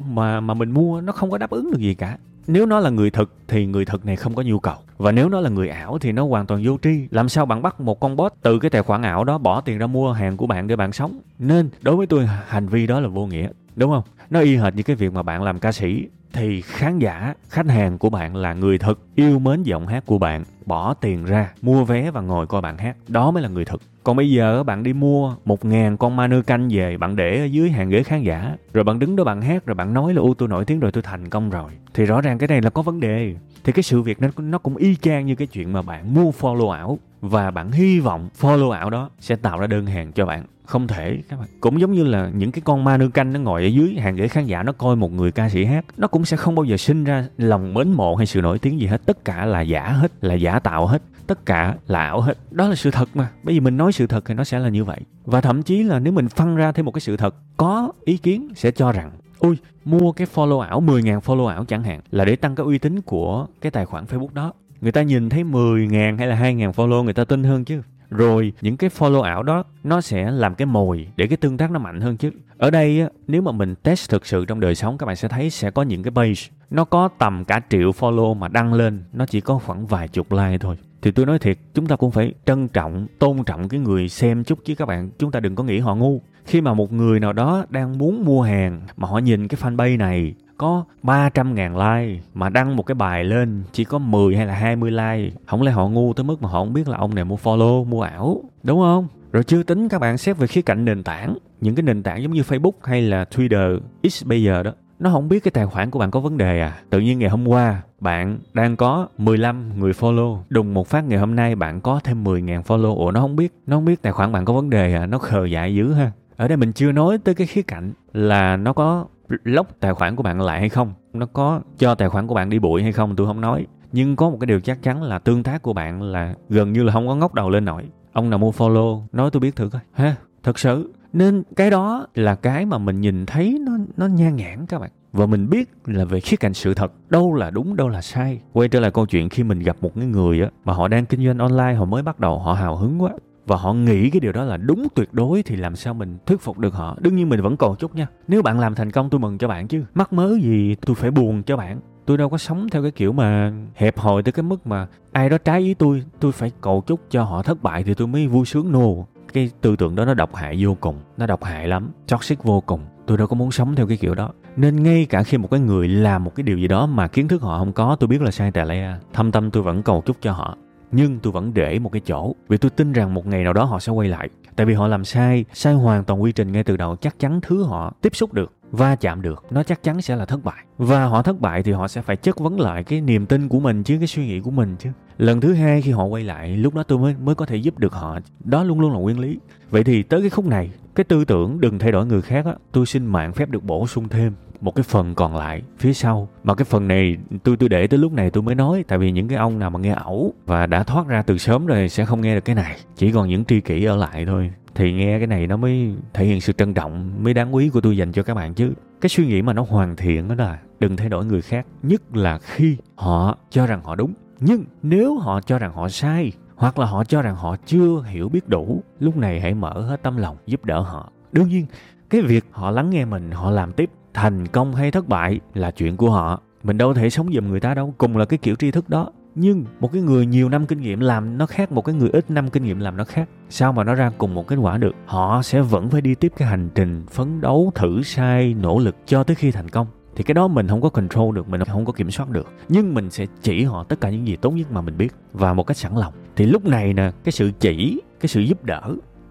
mà 0.00 0.40
mà 0.40 0.54
mình 0.54 0.70
mua 0.70 1.00
nó 1.00 1.12
không 1.12 1.30
có 1.30 1.38
đáp 1.38 1.50
ứng 1.50 1.70
được 1.70 1.78
gì 1.78 1.94
cả 1.94 2.18
nếu 2.46 2.66
nó 2.66 2.80
là 2.80 2.90
người 2.90 3.10
thực 3.10 3.34
thì 3.48 3.66
người 3.66 3.84
thực 3.84 4.06
này 4.06 4.16
không 4.16 4.34
có 4.34 4.42
nhu 4.42 4.58
cầu. 4.58 4.76
Và 4.98 5.12
nếu 5.12 5.28
nó 5.28 5.40
là 5.40 5.50
người 5.50 5.68
ảo 5.68 5.98
thì 5.98 6.12
nó 6.12 6.26
hoàn 6.26 6.46
toàn 6.46 6.62
vô 6.64 6.78
tri. 6.82 7.08
Làm 7.10 7.28
sao 7.28 7.46
bạn 7.46 7.62
bắt 7.62 7.80
một 7.80 8.00
con 8.00 8.16
bot 8.16 8.32
từ 8.42 8.58
cái 8.58 8.70
tài 8.70 8.82
khoản 8.82 9.02
ảo 9.02 9.24
đó 9.24 9.38
bỏ 9.38 9.60
tiền 9.60 9.78
ra 9.78 9.86
mua 9.86 10.12
hàng 10.12 10.36
của 10.36 10.46
bạn 10.46 10.66
để 10.66 10.76
bạn 10.76 10.92
sống? 10.92 11.20
Nên, 11.38 11.68
đối 11.82 11.96
với 11.96 12.06
tôi, 12.06 12.26
hành 12.46 12.68
vi 12.68 12.86
đó 12.86 13.00
là 13.00 13.08
vô 13.08 13.26
nghĩa. 13.26 13.48
Đúng 13.76 13.90
không? 13.90 14.02
Nó 14.30 14.40
y 14.40 14.56
hệt 14.56 14.74
như 14.74 14.82
cái 14.82 14.96
việc 14.96 15.12
mà 15.12 15.22
bạn 15.22 15.42
làm 15.42 15.58
ca 15.58 15.72
sĩ 15.72 16.08
thì 16.32 16.60
khán 16.60 16.98
giả, 16.98 17.34
khách 17.48 17.66
hàng 17.66 17.98
của 17.98 18.10
bạn 18.10 18.36
là 18.36 18.54
người 18.54 18.78
thực, 18.78 19.00
yêu 19.14 19.38
mến 19.38 19.62
giọng 19.62 19.86
hát 19.86 20.06
của 20.06 20.18
bạn, 20.18 20.44
bỏ 20.66 20.94
tiền 20.94 21.24
ra, 21.24 21.52
mua 21.62 21.84
vé 21.84 22.10
và 22.10 22.20
ngồi 22.20 22.46
coi 22.46 22.60
bạn 22.60 22.78
hát. 22.78 22.96
Đó 23.08 23.30
mới 23.30 23.42
là 23.42 23.48
người 23.48 23.64
thực 23.64 23.82
còn 24.04 24.16
bây 24.16 24.30
giờ 24.30 24.62
bạn 24.62 24.82
đi 24.82 24.92
mua 24.92 25.34
một 25.44 25.64
ngàn 25.64 25.96
con 25.96 26.16
manu 26.16 26.42
canh 26.42 26.68
về, 26.70 26.96
bạn 26.96 27.16
để 27.16 27.40
ở 27.40 27.44
dưới 27.44 27.70
hàng 27.70 27.90
ghế 27.90 28.02
khán 28.02 28.22
giả. 28.22 28.56
Rồi 28.72 28.84
bạn 28.84 28.98
đứng 28.98 29.16
đó 29.16 29.24
bạn 29.24 29.42
hát, 29.42 29.66
rồi 29.66 29.74
bạn 29.74 29.94
nói 29.94 30.14
là, 30.14 30.22
ô, 30.22 30.34
tôi 30.34 30.48
nổi 30.48 30.64
tiếng 30.64 30.80
rồi, 30.80 30.92
tôi 30.92 31.02
thành 31.02 31.28
công 31.28 31.50
rồi. 31.50 31.70
Thì 31.94 32.04
rõ 32.04 32.20
ràng 32.20 32.38
cái 32.38 32.48
này 32.48 32.62
là 32.62 32.70
có 32.70 32.82
vấn 32.82 33.00
đề. 33.00 33.34
Thì 33.64 33.72
cái 33.72 33.82
sự 33.82 34.02
việc 34.02 34.20
nó 34.20 34.28
nó 34.36 34.58
cũng 34.58 34.76
y 34.76 34.96
chang 34.96 35.26
như 35.26 35.34
cái 35.34 35.46
chuyện 35.46 35.72
mà 35.72 35.82
bạn 35.82 36.14
mua 36.14 36.30
follow 36.30 36.70
ảo 36.70 36.98
và 37.20 37.50
bạn 37.50 37.72
hy 37.72 38.00
vọng 38.00 38.28
follow 38.40 38.70
ảo 38.70 38.90
đó 38.90 39.10
sẽ 39.20 39.36
tạo 39.36 39.60
ra 39.60 39.66
đơn 39.66 39.86
hàng 39.86 40.12
cho 40.12 40.26
bạn. 40.26 40.44
Không 40.64 40.86
thể, 40.86 41.18
các 41.28 41.38
bạn. 41.38 41.48
Cũng 41.60 41.80
giống 41.80 41.92
như 41.92 42.04
là 42.04 42.30
những 42.34 42.52
cái 42.52 42.62
con 42.64 42.84
ma 42.84 42.96
nư 42.96 43.08
canh 43.08 43.32
nó 43.32 43.40
ngồi 43.40 43.62
ở 43.62 43.66
dưới 43.66 43.94
hàng 43.98 44.16
ghế 44.16 44.28
khán 44.28 44.46
giả, 44.46 44.62
nó 44.62 44.72
coi 44.72 44.96
một 44.96 45.12
người 45.12 45.32
ca 45.32 45.48
sĩ 45.48 45.64
hát, 45.64 45.84
nó 45.96 46.08
cũng 46.08 46.24
sẽ 46.24 46.36
không 46.36 46.54
bao 46.54 46.64
giờ 46.64 46.76
sinh 46.76 47.04
ra 47.04 47.24
lòng 47.38 47.74
mến 47.74 47.92
mộ 47.92 48.14
hay 48.14 48.26
sự 48.26 48.40
nổi 48.40 48.58
tiếng 48.58 48.80
gì 48.80 48.86
hết. 48.86 49.06
Tất 49.06 49.24
cả 49.24 49.46
là 49.46 49.60
giả 49.60 49.88
hết, 49.88 50.12
là 50.20 50.34
giả 50.34 50.58
tạo 50.58 50.86
hết 50.86 51.02
tất 51.30 51.46
cả 51.46 51.74
là 51.86 52.04
ảo 52.04 52.20
hết. 52.20 52.38
Đó 52.50 52.68
là 52.68 52.74
sự 52.74 52.90
thật 52.90 53.08
mà. 53.14 53.28
Bởi 53.42 53.54
vì 53.54 53.60
mình 53.60 53.76
nói 53.76 53.92
sự 53.92 54.06
thật 54.06 54.24
thì 54.26 54.34
nó 54.34 54.44
sẽ 54.44 54.58
là 54.58 54.68
như 54.68 54.84
vậy. 54.84 55.00
Và 55.24 55.40
thậm 55.40 55.62
chí 55.62 55.82
là 55.82 55.98
nếu 55.98 56.12
mình 56.12 56.28
phân 56.28 56.56
ra 56.56 56.72
thêm 56.72 56.86
một 56.86 56.92
cái 56.92 57.00
sự 57.00 57.16
thật, 57.16 57.34
có 57.56 57.92
ý 58.04 58.16
kiến 58.16 58.48
sẽ 58.56 58.70
cho 58.70 58.92
rằng 58.92 59.10
ui 59.38 59.56
mua 59.84 60.12
cái 60.12 60.26
follow 60.34 60.60
ảo 60.60 60.80
10.000 60.80 61.20
follow 61.20 61.46
ảo 61.46 61.64
chẳng 61.64 61.82
hạn, 61.82 62.00
là 62.10 62.24
để 62.24 62.36
tăng 62.36 62.54
cái 62.54 62.64
uy 62.64 62.78
tín 62.78 63.00
của 63.00 63.46
cái 63.60 63.70
tài 63.70 63.86
khoản 63.86 64.04
Facebook 64.04 64.34
đó. 64.34 64.52
Người 64.80 64.92
ta 64.92 65.02
nhìn 65.02 65.28
thấy 65.28 65.44
10.000 65.44 66.18
hay 66.18 66.26
là 66.26 66.36
2.000 66.36 66.72
follow, 66.72 67.02
người 67.02 67.14
ta 67.14 67.24
tin 67.24 67.44
hơn 67.44 67.64
chứ. 67.64 67.82
Rồi, 68.10 68.52
những 68.60 68.76
cái 68.76 68.90
follow 68.98 69.22
ảo 69.22 69.42
đó, 69.42 69.64
nó 69.84 70.00
sẽ 70.00 70.30
làm 70.30 70.54
cái 70.54 70.66
mồi 70.66 71.08
để 71.16 71.26
cái 71.26 71.36
tương 71.36 71.56
tác 71.56 71.70
nó 71.70 71.78
mạnh 71.78 72.00
hơn 72.00 72.16
chứ. 72.16 72.30
Ở 72.58 72.70
đây 72.70 73.06
nếu 73.26 73.42
mà 73.42 73.52
mình 73.52 73.74
test 73.82 74.10
thực 74.10 74.26
sự 74.26 74.44
trong 74.44 74.60
đời 74.60 74.74
sống, 74.74 74.98
các 74.98 75.06
bạn 75.06 75.16
sẽ 75.16 75.28
thấy 75.28 75.50
sẽ 75.50 75.70
có 75.70 75.82
những 75.82 76.02
cái 76.02 76.10
page, 76.10 76.56
nó 76.70 76.84
có 76.84 77.08
tầm 77.18 77.44
cả 77.44 77.60
triệu 77.70 77.90
follow 77.90 78.34
mà 78.34 78.48
đăng 78.48 78.74
lên, 78.74 79.04
nó 79.12 79.26
chỉ 79.26 79.40
có 79.40 79.58
khoảng 79.58 79.86
vài 79.86 80.08
chục 80.08 80.32
like 80.32 80.58
thôi 80.58 80.76
thì 81.02 81.10
tôi 81.10 81.26
nói 81.26 81.38
thiệt, 81.38 81.58
chúng 81.74 81.86
ta 81.86 81.96
cũng 81.96 82.10
phải 82.10 82.34
trân 82.46 82.68
trọng, 82.68 83.06
tôn 83.18 83.44
trọng 83.44 83.68
cái 83.68 83.80
người 83.80 84.08
xem 84.08 84.44
chút 84.44 84.58
chứ 84.64 84.74
các 84.74 84.88
bạn. 84.88 85.10
Chúng 85.18 85.30
ta 85.30 85.40
đừng 85.40 85.54
có 85.54 85.64
nghĩ 85.64 85.78
họ 85.78 85.94
ngu. 85.94 86.20
Khi 86.44 86.60
mà 86.60 86.74
một 86.74 86.92
người 86.92 87.20
nào 87.20 87.32
đó 87.32 87.64
đang 87.70 87.98
muốn 87.98 88.24
mua 88.24 88.42
hàng 88.42 88.80
mà 88.96 89.08
họ 89.08 89.18
nhìn 89.18 89.48
cái 89.48 89.60
fanpage 89.60 89.98
này, 89.98 90.34
có 90.58 90.84
300 91.02 91.54
ngàn 91.54 91.76
like 91.76 92.22
mà 92.34 92.48
đăng 92.48 92.76
một 92.76 92.82
cái 92.82 92.94
bài 92.94 93.24
lên, 93.24 93.62
chỉ 93.72 93.84
có 93.84 93.98
10 93.98 94.36
hay 94.36 94.46
là 94.46 94.54
20 94.54 94.90
like, 94.90 95.36
không 95.46 95.62
lẽ 95.62 95.72
họ 95.72 95.88
ngu 95.88 96.12
tới 96.12 96.24
mức 96.24 96.42
mà 96.42 96.48
họ 96.48 96.58
không 96.58 96.72
biết 96.72 96.88
là 96.88 96.96
ông 96.96 97.14
này 97.14 97.24
mua 97.24 97.36
follow, 97.36 97.84
mua 97.84 98.02
ảo? 98.02 98.42
Đúng 98.62 98.80
không? 98.80 99.08
Rồi 99.32 99.44
chưa 99.44 99.62
tính 99.62 99.88
các 99.88 99.98
bạn 99.98 100.18
xét 100.18 100.38
về 100.38 100.46
khía 100.46 100.62
cạnh 100.62 100.84
nền 100.84 101.02
tảng, 101.02 101.36
những 101.60 101.74
cái 101.74 101.82
nền 101.82 102.02
tảng 102.02 102.22
giống 102.22 102.32
như 102.32 102.42
Facebook 102.42 102.72
hay 102.82 103.02
là 103.02 103.24
Twitter, 103.24 103.80
X 104.08 104.24
bây 104.24 104.42
giờ 104.42 104.62
đó 104.62 104.72
nó 105.00 105.10
không 105.10 105.28
biết 105.28 105.44
cái 105.44 105.50
tài 105.50 105.66
khoản 105.66 105.90
của 105.90 105.98
bạn 105.98 106.10
có 106.10 106.20
vấn 106.20 106.38
đề 106.38 106.60
à. 106.60 106.80
Tự 106.90 107.00
nhiên 107.00 107.18
ngày 107.18 107.30
hôm 107.30 107.48
qua, 107.48 107.82
bạn 108.00 108.38
đang 108.52 108.76
có 108.76 109.08
15 109.18 109.78
người 109.78 109.92
follow. 109.92 110.38
Đùng 110.48 110.74
một 110.74 110.86
phát 110.86 111.04
ngày 111.04 111.18
hôm 111.18 111.36
nay 111.36 111.54
bạn 111.54 111.80
có 111.80 112.00
thêm 112.04 112.24
10.000 112.24 112.62
follow. 112.62 112.96
Ủa, 112.96 113.10
nó 113.10 113.20
không 113.20 113.36
biết, 113.36 113.52
nó 113.66 113.76
không 113.76 113.84
biết 113.84 114.02
tài 114.02 114.12
khoản 114.12 114.32
bạn 114.32 114.44
có 114.44 114.52
vấn 114.52 114.70
đề 114.70 114.94
à. 114.94 115.06
Nó 115.06 115.18
khờ 115.18 115.44
dại 115.44 115.74
dữ 115.74 115.92
ha. 115.92 116.12
Ở 116.36 116.48
đây 116.48 116.56
mình 116.56 116.72
chưa 116.72 116.92
nói 116.92 117.18
tới 117.18 117.34
cái 117.34 117.46
khía 117.46 117.62
cạnh 117.62 117.92
là 118.12 118.56
nó 118.56 118.72
có 118.72 119.06
lốc 119.44 119.80
tài 119.80 119.94
khoản 119.94 120.16
của 120.16 120.22
bạn 120.22 120.40
lại 120.40 120.60
hay 120.60 120.68
không. 120.68 120.94
Nó 121.12 121.26
có 121.26 121.60
cho 121.78 121.94
tài 121.94 122.08
khoản 122.08 122.26
của 122.26 122.34
bạn 122.34 122.50
đi 122.50 122.58
bụi 122.58 122.82
hay 122.82 122.92
không, 122.92 123.16
tôi 123.16 123.26
không 123.26 123.40
nói. 123.40 123.66
Nhưng 123.92 124.16
có 124.16 124.30
một 124.30 124.36
cái 124.40 124.46
điều 124.46 124.60
chắc 124.60 124.82
chắn 124.82 125.02
là 125.02 125.18
tương 125.18 125.42
tác 125.42 125.62
của 125.62 125.72
bạn 125.72 126.02
là 126.02 126.34
gần 126.48 126.72
như 126.72 126.82
là 126.82 126.92
không 126.92 127.08
có 127.08 127.14
ngóc 127.14 127.34
đầu 127.34 127.50
lên 127.50 127.64
nổi. 127.64 127.84
Ông 128.12 128.30
nào 128.30 128.38
mua 128.38 128.50
follow, 128.50 129.02
nói 129.12 129.30
tôi 129.30 129.40
biết 129.40 129.56
thử 129.56 129.68
coi. 129.68 129.80
Ha, 129.92 130.16
thật 130.42 130.58
sự 130.58 130.92
nên 131.12 131.42
cái 131.56 131.70
đó 131.70 132.06
là 132.14 132.34
cái 132.34 132.66
mà 132.66 132.78
mình 132.78 133.00
nhìn 133.00 133.26
thấy 133.26 133.58
nó 133.66 133.72
nó 133.96 134.06
nhan 134.06 134.36
nhản 134.36 134.66
các 134.66 134.78
bạn. 134.78 134.90
Và 135.12 135.26
mình 135.26 135.50
biết 135.50 135.70
là 135.86 136.04
về 136.04 136.20
khía 136.20 136.36
cạnh 136.36 136.54
sự 136.54 136.74
thật, 136.74 136.92
đâu 137.10 137.34
là 137.34 137.50
đúng, 137.50 137.76
đâu 137.76 137.88
là 137.88 138.02
sai. 138.02 138.40
Quay 138.52 138.68
trở 138.68 138.80
lại 138.80 138.90
câu 138.90 139.06
chuyện 139.06 139.28
khi 139.28 139.42
mình 139.42 139.58
gặp 139.58 139.76
một 139.80 139.90
cái 139.96 140.06
người 140.06 140.40
á, 140.40 140.48
mà 140.64 140.72
họ 140.72 140.88
đang 140.88 141.06
kinh 141.06 141.26
doanh 141.26 141.38
online, 141.38 141.74
họ 141.74 141.84
mới 141.84 142.02
bắt 142.02 142.20
đầu, 142.20 142.38
họ 142.38 142.52
hào 142.52 142.76
hứng 142.76 143.02
quá. 143.02 143.10
Và 143.46 143.56
họ 143.56 143.72
nghĩ 143.72 144.10
cái 144.10 144.20
điều 144.20 144.32
đó 144.32 144.44
là 144.44 144.56
đúng 144.56 144.86
tuyệt 144.94 145.08
đối 145.12 145.42
thì 145.42 145.56
làm 145.56 145.76
sao 145.76 145.94
mình 145.94 146.18
thuyết 146.26 146.40
phục 146.40 146.58
được 146.58 146.74
họ? 146.74 146.96
Đương 147.00 147.16
nhiên 147.16 147.28
mình 147.28 147.42
vẫn 147.42 147.56
còn 147.56 147.76
chút 147.76 147.94
nha. 147.94 148.06
Nếu 148.28 148.42
bạn 148.42 148.60
làm 148.60 148.74
thành 148.74 148.90
công, 148.90 149.10
tôi 149.10 149.20
mừng 149.20 149.38
cho 149.38 149.48
bạn 149.48 149.68
chứ. 149.68 149.84
Mắc 149.94 150.12
mớ 150.12 150.34
gì, 150.42 150.76
tôi 150.86 150.96
phải 150.96 151.10
buồn 151.10 151.42
cho 151.42 151.56
bạn. 151.56 151.80
Tôi 152.06 152.18
đâu 152.18 152.28
có 152.28 152.38
sống 152.38 152.68
theo 152.68 152.82
cái 152.82 152.90
kiểu 152.90 153.12
mà 153.12 153.52
hẹp 153.74 153.98
hòi 153.98 154.22
tới 154.22 154.32
cái 154.32 154.42
mức 154.42 154.66
mà 154.66 154.86
ai 155.12 155.28
đó 155.28 155.38
trái 155.38 155.60
ý 155.60 155.74
tôi 155.74 156.04
tôi 156.20 156.32
phải 156.32 156.52
cầu 156.60 156.82
chúc 156.86 157.00
cho 157.10 157.24
họ 157.24 157.42
thất 157.42 157.62
bại 157.62 157.82
thì 157.84 157.94
tôi 157.94 158.06
mới 158.06 158.26
vui 158.26 158.46
sướng 158.46 158.72
nô 158.72 159.06
cái 159.32 159.50
tư 159.60 159.76
tưởng 159.76 159.96
đó 159.96 160.04
nó 160.04 160.14
độc 160.14 160.34
hại 160.34 160.64
vô 160.64 160.76
cùng, 160.80 161.00
nó 161.16 161.26
độc 161.26 161.44
hại 161.44 161.68
lắm, 161.68 161.90
toxic 162.08 162.42
vô 162.42 162.60
cùng. 162.60 162.80
Tôi 163.06 163.18
đâu 163.18 163.26
có 163.26 163.36
muốn 163.36 163.50
sống 163.50 163.74
theo 163.74 163.86
cái 163.86 163.96
kiểu 163.96 164.14
đó. 164.14 164.30
Nên 164.56 164.82
ngay 164.82 165.06
cả 165.10 165.22
khi 165.22 165.38
một 165.38 165.48
cái 165.50 165.60
người 165.60 165.88
làm 165.88 166.24
một 166.24 166.34
cái 166.34 166.42
điều 166.42 166.58
gì 166.58 166.68
đó 166.68 166.86
mà 166.86 167.08
kiến 167.08 167.28
thức 167.28 167.42
họ 167.42 167.58
không 167.58 167.72
có, 167.72 167.96
tôi 168.00 168.08
biết 168.08 168.22
là 168.22 168.30
sai 168.30 168.50
tà 168.50 168.64
le, 168.64 168.96
thâm 169.12 169.32
tâm 169.32 169.50
tôi 169.50 169.62
vẫn 169.62 169.82
cầu 169.82 170.02
chúc 170.06 170.16
cho 170.20 170.32
họ. 170.32 170.56
Nhưng 170.92 171.18
tôi 171.18 171.32
vẫn 171.32 171.54
để 171.54 171.78
một 171.78 171.92
cái 171.92 172.00
chỗ, 172.06 172.34
vì 172.48 172.56
tôi 172.56 172.70
tin 172.70 172.92
rằng 172.92 173.14
một 173.14 173.26
ngày 173.26 173.44
nào 173.44 173.52
đó 173.52 173.64
họ 173.64 173.78
sẽ 173.78 173.92
quay 173.92 174.08
lại. 174.08 174.28
Tại 174.56 174.66
vì 174.66 174.74
họ 174.74 174.88
làm 174.88 175.04
sai 175.04 175.44
sai 175.52 175.74
hoàn 175.74 176.04
toàn 176.04 176.22
quy 176.22 176.32
trình 176.32 176.52
ngay 176.52 176.64
từ 176.64 176.76
đầu, 176.76 176.96
chắc 176.96 177.18
chắn 177.18 177.40
thứ 177.40 177.62
họ 177.62 177.92
tiếp 178.00 178.16
xúc 178.16 178.32
được, 178.32 178.52
va 178.70 178.96
chạm 178.96 179.22
được, 179.22 179.44
nó 179.50 179.62
chắc 179.62 179.82
chắn 179.82 180.02
sẽ 180.02 180.16
là 180.16 180.24
thất 180.24 180.44
bại. 180.44 180.64
Và 180.78 181.04
họ 181.04 181.22
thất 181.22 181.40
bại 181.40 181.62
thì 181.62 181.72
họ 181.72 181.88
sẽ 181.88 182.02
phải 182.02 182.16
chất 182.16 182.40
vấn 182.40 182.60
lại 182.60 182.84
cái 182.84 183.00
niềm 183.00 183.26
tin 183.26 183.48
của 183.48 183.60
mình 183.60 183.82
chứ, 183.82 183.98
cái 183.98 184.06
suy 184.06 184.26
nghĩ 184.26 184.40
của 184.40 184.50
mình 184.50 184.76
chứ 184.78 184.90
lần 185.20 185.40
thứ 185.40 185.52
hai 185.52 185.82
khi 185.82 185.90
họ 185.90 186.04
quay 186.04 186.24
lại, 186.24 186.56
lúc 186.56 186.74
đó 186.74 186.82
tôi 186.82 186.98
mới 186.98 187.14
mới 187.24 187.34
có 187.34 187.46
thể 187.46 187.56
giúp 187.56 187.78
được 187.78 187.92
họ. 187.92 188.18
Đó 188.44 188.64
luôn 188.64 188.80
luôn 188.80 188.92
là 188.92 188.98
nguyên 188.98 189.18
lý. 189.18 189.38
Vậy 189.70 189.84
thì 189.84 190.02
tới 190.02 190.20
cái 190.20 190.30
khúc 190.30 190.46
này, 190.46 190.70
cái 190.94 191.04
tư 191.04 191.24
tưởng 191.24 191.60
đừng 191.60 191.78
thay 191.78 191.92
đổi 191.92 192.06
người 192.06 192.22
khác 192.22 192.46
á, 192.46 192.52
tôi 192.72 192.86
xin 192.86 193.06
mạng 193.06 193.32
phép 193.32 193.50
được 193.50 193.64
bổ 193.64 193.86
sung 193.86 194.08
thêm 194.08 194.32
một 194.60 194.74
cái 194.74 194.82
phần 194.82 195.14
còn 195.14 195.36
lại 195.36 195.62
phía 195.78 195.92
sau. 195.92 196.28
Mà 196.44 196.54
cái 196.54 196.64
phần 196.64 196.88
này, 196.88 197.16
tôi 197.42 197.56
tôi 197.56 197.68
để 197.68 197.86
tới 197.86 197.98
lúc 197.98 198.12
này 198.12 198.30
tôi 198.30 198.42
mới 198.42 198.54
nói, 198.54 198.84
tại 198.88 198.98
vì 198.98 199.10
những 199.10 199.28
cái 199.28 199.38
ông 199.38 199.58
nào 199.58 199.70
mà 199.70 199.78
nghe 199.78 199.92
ẩu 199.92 200.34
và 200.46 200.66
đã 200.66 200.82
thoát 200.82 201.06
ra 201.06 201.22
từ 201.22 201.38
sớm 201.38 201.66
rồi 201.66 201.88
sẽ 201.88 202.04
không 202.04 202.20
nghe 202.20 202.34
được 202.34 202.44
cái 202.44 202.54
này. 202.54 202.76
Chỉ 202.96 203.12
còn 203.12 203.28
những 203.28 203.44
tri 203.44 203.60
kỷ 203.60 203.84
ở 203.84 203.96
lại 203.96 204.26
thôi. 204.26 204.50
Thì 204.74 204.92
nghe 204.92 205.18
cái 205.18 205.26
này 205.26 205.46
nó 205.46 205.56
mới 205.56 205.94
thể 206.14 206.24
hiện 206.24 206.40
sự 206.40 206.52
trân 206.52 206.74
trọng, 206.74 207.24
mới 207.24 207.34
đáng 207.34 207.54
quý 207.54 207.68
của 207.68 207.80
tôi 207.80 207.96
dành 207.96 208.12
cho 208.12 208.22
các 208.22 208.34
bạn 208.34 208.54
chứ. 208.54 208.72
Cái 209.00 209.08
suy 209.08 209.26
nghĩ 209.26 209.42
mà 209.42 209.52
nó 209.52 209.66
hoàn 209.68 209.96
thiện 209.96 210.28
đó 210.28 210.34
là 210.34 210.58
đừng 210.80 210.96
thay 210.96 211.08
đổi 211.08 211.24
người 211.24 211.42
khác, 211.42 211.66
nhất 211.82 212.16
là 212.16 212.38
khi 212.38 212.76
họ 212.94 213.38
cho 213.50 213.66
rằng 213.66 213.80
họ 213.84 213.94
đúng 213.94 214.12
nhưng 214.40 214.64
nếu 214.82 215.18
họ 215.18 215.40
cho 215.40 215.58
rằng 215.58 215.72
họ 215.72 215.88
sai, 215.88 216.32
hoặc 216.56 216.78
là 216.78 216.86
họ 216.86 217.04
cho 217.04 217.22
rằng 217.22 217.36
họ 217.36 217.56
chưa 217.66 218.02
hiểu 218.06 218.28
biết 218.28 218.48
đủ, 218.48 218.82
lúc 218.98 219.16
này 219.16 219.40
hãy 219.40 219.54
mở 219.54 219.80
hết 219.80 220.02
tâm 220.02 220.16
lòng 220.16 220.36
giúp 220.46 220.64
đỡ 220.64 220.80
họ. 220.80 221.12
Đương 221.32 221.48
nhiên, 221.48 221.66
cái 222.10 222.20
việc 222.22 222.44
họ 222.50 222.70
lắng 222.70 222.90
nghe 222.90 223.04
mình, 223.04 223.30
họ 223.30 223.50
làm 223.50 223.72
tiếp, 223.72 223.90
thành 224.14 224.46
công 224.46 224.74
hay 224.74 224.90
thất 224.90 225.08
bại 225.08 225.40
là 225.54 225.70
chuyện 225.70 225.96
của 225.96 226.10
họ. 226.10 226.40
Mình 226.62 226.78
đâu 226.78 226.94
thể 226.94 227.10
sống 227.10 227.32
giùm 227.32 227.48
người 227.48 227.60
ta 227.60 227.74
đâu, 227.74 227.94
cùng 227.98 228.16
là 228.16 228.24
cái 228.24 228.38
kiểu 228.38 228.54
tri 228.54 228.70
thức 228.70 228.88
đó. 228.88 229.12
Nhưng 229.34 229.64
một 229.80 229.92
cái 229.92 230.02
người 230.02 230.26
nhiều 230.26 230.48
năm 230.48 230.66
kinh 230.66 230.80
nghiệm 230.80 231.00
làm 231.00 231.38
nó 231.38 231.46
khác, 231.46 231.72
một 231.72 231.84
cái 231.84 231.94
người 231.94 232.10
ít 232.12 232.30
năm 232.30 232.50
kinh 232.50 232.64
nghiệm 232.64 232.80
làm 232.80 232.96
nó 232.96 233.04
khác. 233.04 233.28
Sao 233.48 233.72
mà 233.72 233.84
nó 233.84 233.94
ra 233.94 234.10
cùng 234.18 234.34
một 234.34 234.46
kết 234.46 234.56
quả 234.56 234.78
được? 234.78 234.94
Họ 235.06 235.42
sẽ 235.42 235.60
vẫn 235.60 235.90
phải 235.90 236.00
đi 236.00 236.14
tiếp 236.14 236.32
cái 236.36 236.48
hành 236.48 236.68
trình 236.74 237.06
phấn 237.10 237.40
đấu, 237.40 237.72
thử 237.74 238.02
sai, 238.02 238.54
nỗ 238.54 238.78
lực 238.78 238.96
cho 239.06 239.24
tới 239.24 239.34
khi 239.34 239.50
thành 239.50 239.68
công 239.68 239.86
thì 240.16 240.24
cái 240.24 240.34
đó 240.34 240.48
mình 240.48 240.68
không 240.68 240.80
có 240.80 240.88
control 240.88 241.36
được, 241.36 241.48
mình 241.48 241.64
không 241.64 241.84
có 241.84 241.92
kiểm 241.92 242.10
soát 242.10 242.30
được. 242.30 242.52
Nhưng 242.68 242.94
mình 242.94 243.10
sẽ 243.10 243.26
chỉ 243.42 243.64
họ 243.64 243.84
tất 243.84 244.00
cả 244.00 244.10
những 244.10 244.26
gì 244.26 244.36
tốt 244.36 244.50
nhất 244.50 244.72
mà 244.72 244.80
mình 244.80 244.96
biết, 244.98 245.14
và 245.32 245.54
một 245.54 245.62
cách 245.62 245.76
sẵn 245.76 245.96
lòng. 245.96 246.12
Thì 246.36 246.46
lúc 246.46 246.66
này 246.66 246.92
nè, 246.92 247.10
cái 247.24 247.32
sự 247.32 247.50
chỉ, 247.60 248.00
cái 248.20 248.28
sự 248.28 248.40
giúp 248.40 248.64
đỡ, 248.64 248.80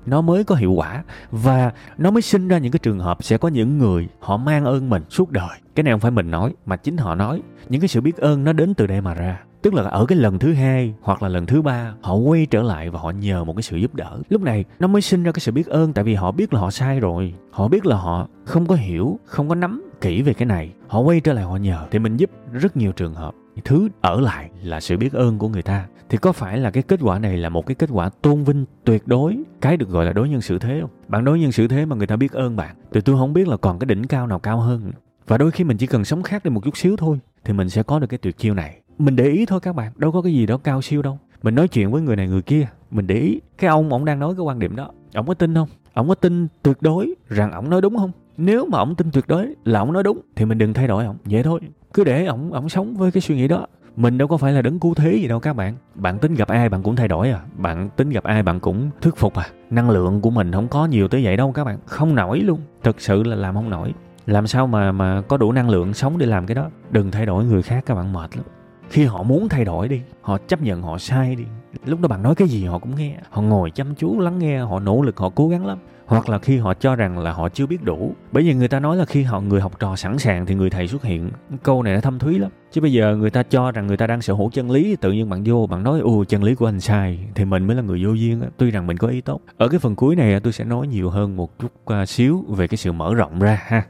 nó 0.06 0.22
mới 0.22 0.44
có 0.44 0.56
hiệu 0.56 0.72
quả, 0.72 1.04
và 1.32 1.72
nó 1.98 2.12
mới 2.12 2.22
sinh 2.22 2.48
ra 2.48 2.58
những 2.58 2.72
cái 2.72 2.80
trường 2.80 3.00
hợp 3.00 3.24
sẽ 3.24 3.38
có 3.38 3.48
những 3.48 3.78
người 3.78 4.08
họ 4.20 4.38
mang 4.38 4.66
ơn 4.66 4.90
mình 4.90 5.04
suốt 5.10 5.32
đời. 5.32 5.60
Cái 5.76 5.84
này 5.84 5.94
không 5.94 6.00
phải 6.00 6.12
mình 6.12 6.32
nói, 6.32 6.54
mà 6.66 6.76
chính 6.76 6.98
họ 6.98 7.16
nói. 7.16 7.42
Những 7.70 7.82
cái 7.82 7.88
sự 7.88 8.02
biết 8.02 8.18
ơn 8.18 8.44
nó 8.44 8.54
đến 8.54 8.74
từ 8.74 8.88
đây 8.88 9.02
mà 9.02 9.14
ra. 9.14 9.40
Tức 9.62 9.74
là 9.74 9.84
ở 9.84 10.06
cái 10.06 10.18
lần 10.18 10.40
thứ 10.40 10.54
hai 10.54 10.94
hoặc 11.02 11.24
là 11.24 11.30
lần 11.30 11.46
thứ 11.46 11.62
ba, 11.62 11.94
họ 12.02 12.16
quay 12.16 12.46
trở 12.46 12.62
lại 12.62 12.90
và 12.90 13.00
họ 13.00 13.12
nhờ 13.12 13.44
một 13.44 13.56
cái 13.56 13.64
sự 13.64 13.78
giúp 13.78 13.96
đỡ. 13.96 14.20
Lúc 14.30 14.42
này, 14.42 14.66
nó 14.80 14.88
mới 14.88 15.02
sinh 15.02 15.24
ra 15.24 15.32
cái 15.32 15.40
sự 15.40 15.52
biết 15.52 15.68
ơn, 15.68 15.94
tại 15.94 16.04
vì 16.04 16.16
họ 16.16 16.32
biết 16.32 16.54
là 16.54 16.60
họ 16.60 16.72
sai 16.72 17.00
rồi. 17.00 17.34
Họ 17.52 17.68
biết 17.68 17.86
là 17.86 17.96
họ 17.96 18.28
không 18.46 18.66
có 18.66 18.76
hiểu, 18.76 19.20
không 19.26 19.50
có 19.50 19.56
nắm 19.56 19.89
kỹ 20.02 20.22
về 20.22 20.34
cái 20.34 20.46
này. 20.46 20.74
Họ 20.88 21.00
quay 21.00 21.20
trở 21.20 21.34
lại 21.34 21.44
họ 21.44 21.56
nhờ, 21.56 21.88
thì 21.92 22.00
mình 22.00 22.18
giúp 22.18 22.30
rất 22.54 22.78
nhiều 22.78 22.92
trường 22.92 23.14
hợp. 23.14 23.36
Thứ 23.66 23.90
ở 24.02 24.22
lại 24.22 24.50
là 24.64 24.80
sự 24.80 24.98
biết 24.98 25.14
ơn 25.14 25.38
của 25.38 25.50
người 25.50 25.62
ta. 25.62 25.86
Thì 26.10 26.18
có 26.18 26.32
phải 26.32 26.58
là 26.58 26.72
cái 26.72 26.84
kết 26.84 27.00
quả 27.04 27.20
này 27.20 27.38
là 27.38 27.50
một 27.50 27.66
cái 27.66 27.76
kết 27.76 27.90
quả 27.94 28.10
tôn 28.10 28.44
vinh 28.44 28.66
tuyệt 28.84 29.08
đối, 29.08 29.38
cái 29.62 29.78
được 29.78 29.90
gọi 29.90 30.06
là 30.06 30.14
đối 30.14 30.30
nhân 30.30 30.42
xử 30.42 30.60
thế 30.60 30.78
không? 30.82 30.90
Bạn 31.08 31.26
đối 31.26 31.40
nhân 31.40 31.52
xử 31.52 31.68
thế 31.68 31.86
mà 31.86 31.96
người 31.96 32.08
ta 32.08 32.16
biết 32.16 32.32
ơn 32.32 32.56
bạn, 32.56 32.76
thì 32.92 33.02
tôi 33.02 33.16
không 33.16 33.34
biết 33.34 33.48
là 33.48 33.58
còn 33.58 33.80
cái 33.80 33.86
đỉnh 33.86 34.04
cao 34.04 34.28
nào 34.28 34.40
cao 34.40 34.60
hơn 34.60 34.92
và 35.28 35.38
đôi 35.38 35.52
khi 35.52 35.64
mình 35.64 35.78
chỉ 35.78 35.88
cần 35.88 36.06
sống 36.06 36.24
khác 36.24 36.44
đi 36.44 36.50
một 36.50 36.64
chút 36.64 36.78
xíu 36.78 36.96
thôi, 36.98 37.20
thì 37.46 37.54
mình 37.54 37.70
sẽ 37.70 37.84
có 37.84 38.00
được 38.00 38.08
cái 38.08 38.18
tuyệt 38.18 38.38
chiêu 38.38 38.54
này. 38.54 38.82
Mình 38.98 39.16
để 39.16 39.26
ý 39.26 39.46
thôi 39.46 39.60
các 39.60 39.76
bạn, 39.76 39.92
đâu 39.96 40.12
có 40.12 40.22
cái 40.22 40.34
gì 40.34 40.46
đó 40.46 40.58
cao 40.58 40.82
siêu 40.82 41.02
đâu. 41.02 41.20
Mình 41.44 41.56
nói 41.56 41.68
chuyện 41.68 41.92
với 41.92 42.02
người 42.02 42.16
này 42.16 42.28
người 42.28 42.42
kia, 42.42 42.68
mình 42.92 43.08
để 43.08 43.16
ý. 43.16 43.40
Cái 43.58 43.70
ông 43.70 43.94
ông 43.94 44.06
đang 44.06 44.20
nói 44.20 44.34
cái 44.38 44.44
quan 44.44 44.60
điểm 44.60 44.76
đó, 44.76 44.92
ông 45.14 45.28
có 45.28 45.34
tin 45.34 45.56
không? 45.56 45.68
Ông 46.00 46.08
có 46.08 46.16
tin 46.16 46.48
tuyệt 46.64 46.78
đối 46.82 47.16
rằng 47.28 47.52
ông 47.52 47.70
nói 47.70 47.82
đúng 47.82 47.98
không? 47.98 48.12
Nếu 48.38 48.66
mà 48.66 48.78
ông 48.78 48.96
tin 48.96 49.12
tuyệt 49.12 49.28
đối 49.28 49.48
là 49.64 49.80
ông 49.80 49.94
nói 49.94 50.04
đúng, 50.04 50.22
thì 50.36 50.46
mình 50.46 50.58
đừng 50.58 50.74
thay 50.74 50.88
đổi 50.88 51.06
ông. 51.06 51.18
Vậy 51.26 51.44
thôi. 51.44 51.60
Cứ 51.94 52.04
để 52.04 52.26
ông 52.26 52.54
ông 52.54 52.70
sống 52.70 52.96
với 52.96 53.12
cái 53.12 53.22
suy 53.22 53.36
nghĩ 53.36 53.48
đó. 53.48 53.68
Mình 53.96 54.18
đâu 54.18 54.28
có 54.28 54.38
phải 54.38 54.54
là 54.54 54.62
đấng 54.62 54.80
cứu 54.80 54.94
thế 54.94 55.14
gì 55.14 55.28
đâu 55.28 55.40
các 55.40 55.56
bạn. 55.56 55.76
Bạn 55.96 56.20
tính 56.20 56.36
gặp 56.36 56.48
ai 56.48 56.70
bạn 56.70 56.84
cũng 56.84 56.96
thay 56.96 57.08
đổi 57.08 57.30
à. 57.30 57.40
Bạn 57.58 57.90
tính 57.96 58.10
gặp 58.10 58.24
ai 58.24 58.44
bạn 58.44 58.60
cũng 58.60 58.90
thuyết 59.02 59.16
phục 59.16 59.34
à. 59.36 59.48
Năng 59.70 59.90
lượng 59.90 60.22
của 60.22 60.30
mình 60.30 60.52
không 60.52 60.68
có 60.68 60.86
nhiều 60.86 61.08
tới 61.08 61.24
vậy 61.24 61.38
đâu 61.38 61.52
các 61.52 61.64
bạn. 61.64 61.80
Không 61.86 62.16
nổi 62.16 62.40
luôn. 62.40 62.60
Thực 62.84 63.02
sự 63.02 63.24
là 63.24 63.36
làm 63.36 63.56
không 63.56 63.70
nổi. 63.70 63.94
Làm 64.26 64.48
sao 64.48 64.68
mà 64.68 64.92
mà 64.92 65.22
có 65.22 65.38
đủ 65.38 65.52
năng 65.52 65.70
lượng 65.70 65.94
sống 65.94 66.18
để 66.18 66.26
làm 66.26 66.46
cái 66.46 66.56
đó? 66.56 66.70
Đừng 66.92 67.12
thay 67.12 67.26
đổi 67.26 67.46
người 67.46 67.62
khác 67.62 67.84
các 67.86 67.96
bạn, 67.96 68.14
mệt 68.14 68.38
lắm. 68.38 68.46
Khi 68.90 69.06
họ 69.06 69.24
muốn 69.24 69.50
thay 69.50 69.66
đổi 69.66 69.88
đi, 69.88 70.02
họ 70.22 70.38
chấp 70.38 70.62
nhận 70.62 70.82
họ 70.82 70.98
sai 70.98 71.36
đi 71.36 71.44
lúc 71.86 72.02
đó 72.02 72.08
bạn 72.08 72.24
nói 72.24 72.36
cái 72.36 72.48
gì 72.48 72.66
họ 72.66 72.80
cũng 72.80 72.96
nghe. 72.96 73.16
Họ 73.30 73.42
ngồi 73.42 73.72
chăm 73.72 73.96
chú 73.96 74.20
lắng 74.20 74.40
nghe, 74.40 74.60
họ 74.60 74.80
nỗ 74.80 75.02
lực, 75.02 75.18
họ 75.18 75.30
cố 75.30 75.48
gắng 75.50 75.66
lắm. 75.66 75.78
Hoặc 76.06 76.30
là 76.30 76.40
khi 76.40 76.58
họ 76.58 76.74
cho 76.74 76.96
rằng 76.96 77.20
là 77.20 77.32
họ 77.32 77.50
chưa 77.50 77.66
biết 77.66 77.84
đủ. 77.84 78.14
Bởi 78.32 78.44
vì 78.44 78.54
người 78.54 78.68
ta 78.68 78.80
nói 78.80 78.98
là 78.98 79.06
khi 79.06 79.24
họ, 79.24 79.42
người 79.42 79.62
học 79.62 79.80
trò 79.80 79.96
sẵn 79.96 80.18
sàng 80.18 80.46
thì 80.46 80.56
người 80.56 80.70
thầy 80.70 80.88
xuất 80.88 81.04
hiện. 81.04 81.30
Câu 81.64 81.84
này 81.84 81.94
nó 81.94 82.02
thâm 82.02 82.20
thúy 82.20 82.40
lắm. 82.40 82.52
Chứ 82.72 82.82
bây 82.82 82.94
giờ 82.94 83.16
người 83.16 83.30
ta 83.30 83.44
cho 83.44 83.72
rằng 83.72 83.88
người 83.88 83.98
ta 83.98 84.08
đang 84.08 84.22
sở 84.22 84.34
hữu 84.34 84.50
chân 84.50 84.72
lý, 84.72 84.96
tự 84.96 85.12
nhiên 85.12 85.30
bạn 85.30 85.44
vô, 85.46 85.68
bạn 85.68 85.84
nói, 85.84 86.00
ồ, 86.00 86.24
chân 86.24 86.44
lý 86.44 86.56
của 86.56 86.66
anh 86.66 86.80
sai. 86.80 87.20
Thì 87.36 87.46
mình 87.46 87.68
mới 87.68 87.76
là 87.76 87.82
người 87.82 88.06
vô 88.06 88.14
duyên 88.14 88.42
tuy 88.58 88.72
rằng 88.72 88.88
mình 88.88 88.98
có 88.98 89.08
ý 89.08 89.22
tốt. 89.22 89.42
Ở 89.58 89.68
cái 89.68 89.80
phần 89.80 89.96
cuối 89.96 90.16
này 90.16 90.40
tôi 90.40 90.54
sẽ 90.54 90.64
nói 90.64 90.88
nhiều 90.88 91.10
hơn 91.10 91.36
một 91.36 91.60
chút 91.60 91.72
à, 91.86 92.06
xíu 92.06 92.46
về 92.50 92.68
cái 92.68 92.78
sự 92.78 92.92
mở 92.92 93.14
rộng 93.14 93.40
ra, 93.40 93.60
ha. 93.64 93.84